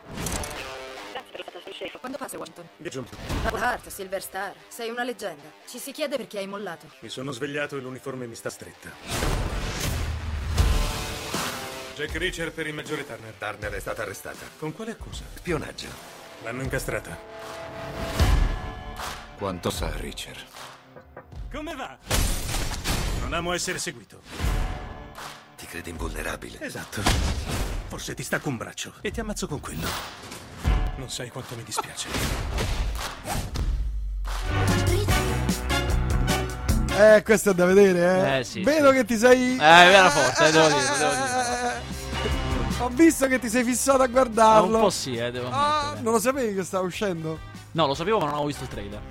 [1.99, 2.67] Quando passa Washington?
[2.77, 3.17] È giunto.
[3.43, 5.51] Hart, Silver Star, sei una leggenda.
[5.67, 6.87] Ci si chiede perché hai mollato.
[6.99, 8.91] Mi sono svegliato e l'uniforme mi sta stretta.
[11.95, 13.33] Jack Reacher per il maggiore Turner.
[13.33, 14.45] Turner è stata arrestata.
[14.57, 15.23] Con quale accusa?
[15.33, 15.87] Spionaggio.
[16.43, 17.17] L'hanno incastrata.
[19.37, 20.39] Quanto sa Richard?
[21.51, 21.97] Come va?
[23.21, 24.21] Non amo essere seguito.
[25.57, 26.61] Ti crede invulnerabile?
[26.61, 27.01] Esatto.
[27.87, 29.87] Forse ti stacco un braccio e ti ammazzo con quello.
[30.97, 32.07] Non sai quanto mi dispiace.
[36.97, 38.39] Eh, questo è da vedere, eh.
[38.39, 38.95] Eh, sì, Vedo sì.
[38.95, 39.53] che ti sei...
[39.53, 41.93] Eh, vera forza, eh, devo dire, devo dire.
[42.79, 44.75] Ho visto che ti sei fissato a Ah, guardarlo.
[44.77, 47.39] un po' sì, eh, devo Ah, non lo sapevi che stava uscendo?
[47.75, 49.01] No, lo sapevo, ma non avevo visto il trailer.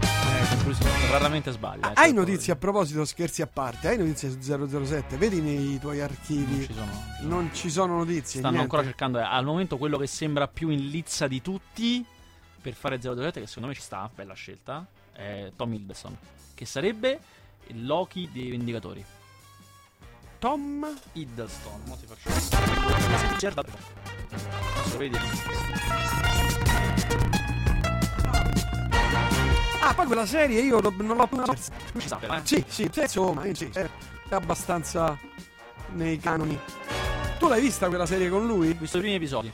[0.00, 1.86] Eh, lui sì, raramente sbaglia.
[1.88, 2.14] eh, Hai certo.
[2.20, 3.88] notizie a proposito, scherzi a parte?
[3.88, 5.16] Hai notizie su 007?
[5.16, 6.66] Vedi nei tuoi Non archivi?
[6.66, 6.90] ci sono.
[7.22, 8.40] Non ci sono notizie.
[8.40, 8.60] Stanno niente.
[8.62, 9.18] ancora cercando.
[9.18, 12.04] eh, Al momento quello che sembra più in lizza di tutti
[12.60, 16.16] per fare 007, che secondo me ci sta, bella scelta, è Tom Hiddleston.
[16.54, 17.18] Che sarebbe
[17.68, 19.04] il Loki dei Vendicatori.
[20.40, 20.86] Tom?
[21.12, 22.30] Hiddleston, mo ti faccio.
[23.38, 23.60] Certo.
[23.60, 25.18] Adesso vedi.
[29.82, 31.42] Ah, poi quella serie io non l'ho più
[31.98, 32.40] ci sa eh.
[32.44, 33.88] Sì, sì, insomma, sì, è
[34.30, 35.18] abbastanza
[35.90, 36.58] nei canoni.
[37.38, 38.70] Tu l'hai vista quella serie con lui?
[38.70, 39.52] Ho visto i primi episodi.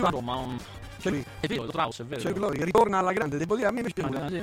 [0.00, 0.58] Ma non,
[1.00, 2.20] C'è lui, È vero, Traus, è vero.
[2.22, 4.16] c'è che ritorna alla grande, devo dire, a me mi piace.
[4.16, 4.42] Ah, sì.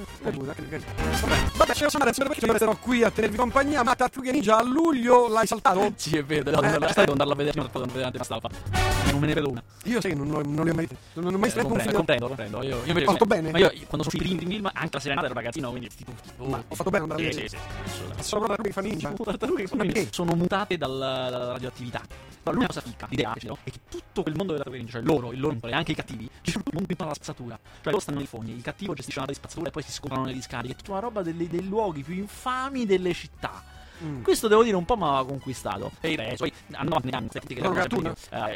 [1.58, 4.58] Vabbè, ce lo siamo adesso perché io resterò qui a tenervi compagnia, ma Tartarughe Ninja
[4.58, 5.92] a luglio l'hai saltato?
[6.04, 6.88] Sì, è vero, devo andarla,
[7.34, 8.50] a vedere, non devo andare a stampa.
[9.12, 9.64] Non me ne vedo una.
[9.86, 11.94] Io sai che non, non, li ho mai non ho mai stretto un film.
[11.94, 12.64] comprendo, comprendo.
[12.64, 13.52] Io, io invece- Fatto bene?
[13.52, 16.12] Ma io quando sono i primi film, anche la serenata ero ragazzino, quindi tipo,
[16.46, 17.50] Ma ho fatto bene andare a Sì, vedere.
[17.50, 18.24] sì, sì, assolutamente.
[18.24, 19.08] Sono proprio che fa ninja.
[19.10, 20.08] Sono tartarughe che sono, Perché?
[20.12, 22.02] sono mutate dal- dalla radioattività.
[22.44, 25.02] Ma l'unica cosa fica, l'idea che c'è, è che tutto quel mondo delle tartarughe, cioè
[25.02, 27.60] loro, il loro e anche i cattivi, girano tutto il mondo intorno alla spazzatura.
[27.64, 30.24] Cioè loro stanno nei fogni, il cattivo gestisce una di spazzatura e poi si scoprono
[30.24, 30.74] nelle discariche.
[30.74, 33.64] È tutta una roba delle- dei luoghi più infami delle città.
[34.04, 34.24] Mm.
[34.24, 35.92] Questo devo dire un po' mi aveva conquistato.
[36.02, 37.70] E il resto, poi avanti negli anni, queste che eh, era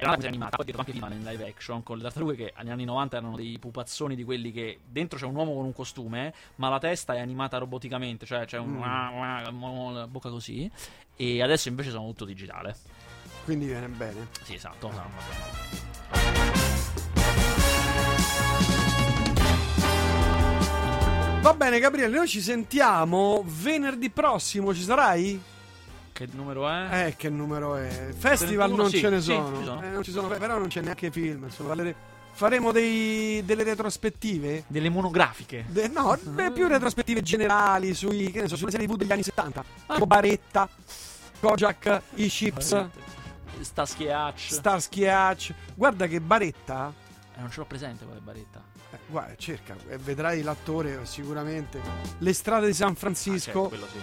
[0.07, 2.69] una cosa animata, poi dietro anche prima nel live action con le tartarughe che negli
[2.71, 6.33] anni 90 erano dei pupazzoni di quelli che dentro c'è un uomo con un costume,
[6.55, 10.11] ma la testa è animata roboticamente, cioè c'è un Mm.
[10.11, 10.69] bocca così.
[11.15, 12.75] E adesso invece sono tutto digitale.
[13.47, 14.27] Quindi viene bene.
[14.43, 14.91] Sì, esatto.
[21.39, 25.41] Va bene, Gabriele, noi ci sentiamo venerdì prossimo, ci sarai?
[26.11, 27.05] Che numero è?
[27.05, 28.09] Eh, che numero è?
[28.17, 29.57] Festival 31, non sì, ce ne sì, sono.
[29.57, 29.81] ci sono.
[29.81, 31.45] Eh, non ci sono, però non c'è neanche film.
[31.45, 31.73] Insomma,
[32.31, 34.65] faremo dei- delle retrospettive?
[34.67, 35.63] Delle monografiche.
[35.69, 39.23] De- no, beh, più retrospettive generali sui, che ne so, sulle serie TV degli anni
[39.23, 39.63] 70.
[39.85, 40.05] Ah.
[40.05, 40.67] Baretta,
[41.39, 42.89] Kojak, i Chips,
[43.63, 44.51] Starsky Hatch.
[44.51, 45.53] Starsky Hatch.
[45.75, 46.93] Guarda che Baretta,
[47.35, 48.61] Eh, non ce l'ho presente quella baretta.
[48.91, 51.79] eh, guarda, cerca, e vedrai l'attore sicuramente.
[52.19, 53.43] Le strade di San Ah, Francisco.
[53.51, 53.99] certo, quello sì.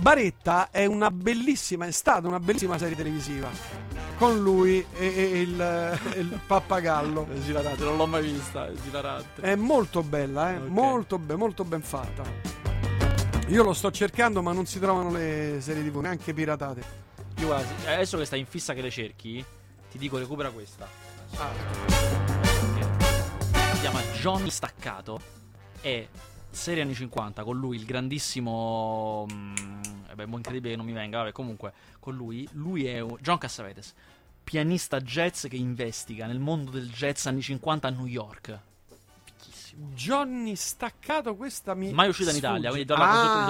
[0.00, 3.48] Baretta è una bellissima, è stata una bellissima serie televisiva.
[4.16, 7.26] Con lui e, e il, il pappagallo.
[7.30, 7.38] È
[7.84, 9.40] non l'ho mai vista, è.
[9.40, 10.56] È molto bella, eh?
[10.58, 10.68] Ok.
[10.68, 12.22] molto, be- molto ben fatta.
[13.48, 17.08] Io lo sto cercando, ma non si trovano le serie TV, neanche piratate.
[17.40, 19.44] Io guarda, se- adesso che stai in fissa che le cerchi,
[19.90, 20.86] ti dico recupera questa.
[22.74, 25.20] Che si chiama Johnny Staccato.
[25.80, 26.06] È
[26.50, 29.26] serie anni 50 con lui, il grandissimo.
[29.32, 29.54] mm,
[30.10, 31.18] eh beh, incredibile che non mi venga.
[31.18, 32.46] Vabbè, comunque, con lui.
[32.52, 33.94] Lui è un- John Cassavetes,
[34.44, 38.60] pianista jazz che investiga nel mondo del jazz anni 50 a New York.
[39.76, 41.92] Johnny Staccato, questa mi.
[41.92, 42.36] Mai uscita in.
[42.36, 43.02] Italia, quindi con i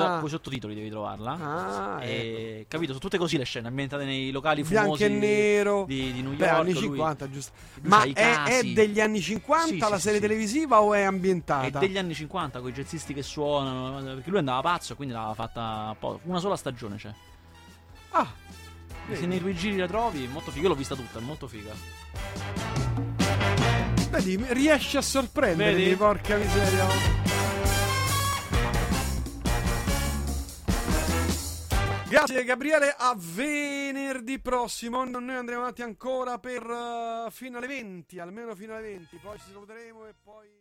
[0.03, 1.33] Ah, sottotitoli devi trovarla.
[1.33, 2.11] ah, ecco.
[2.11, 2.89] E, capito?
[2.89, 5.85] Sono tutte così le scene ambientate nei locali Bianco fumosi e nero.
[5.87, 6.59] di, di New Beh, York.
[6.61, 7.53] anni lui- 50, giusto.
[7.81, 11.01] lui Ma è, è degli anni 50 Sì, la sì, serie sì, televisiva o è
[11.01, 11.79] È ambientata?
[11.79, 14.15] degli anni 50 con i jazzisti che suonano.
[14.15, 16.21] Perché lui andava pazzo e quindi l'aveva fatta po'.
[16.25, 17.13] Una sola stagione c'è.
[18.11, 18.27] Ah,
[19.13, 20.63] Se nei tuoi giri la trovi, è molto figa.
[20.65, 21.73] Io l'ho vista tutta, è molto figa.
[24.11, 25.97] Vedi, riesci a sorprendermi, Vedi?
[25.97, 27.19] porca miseria.
[32.09, 35.05] Grazie Gabriele, a venerdì prossimo.
[35.05, 39.45] Noi andremo avanti ancora per eh, fino alle 20, almeno fino alle 20, poi ci
[39.53, 40.59] saluteremo e poi...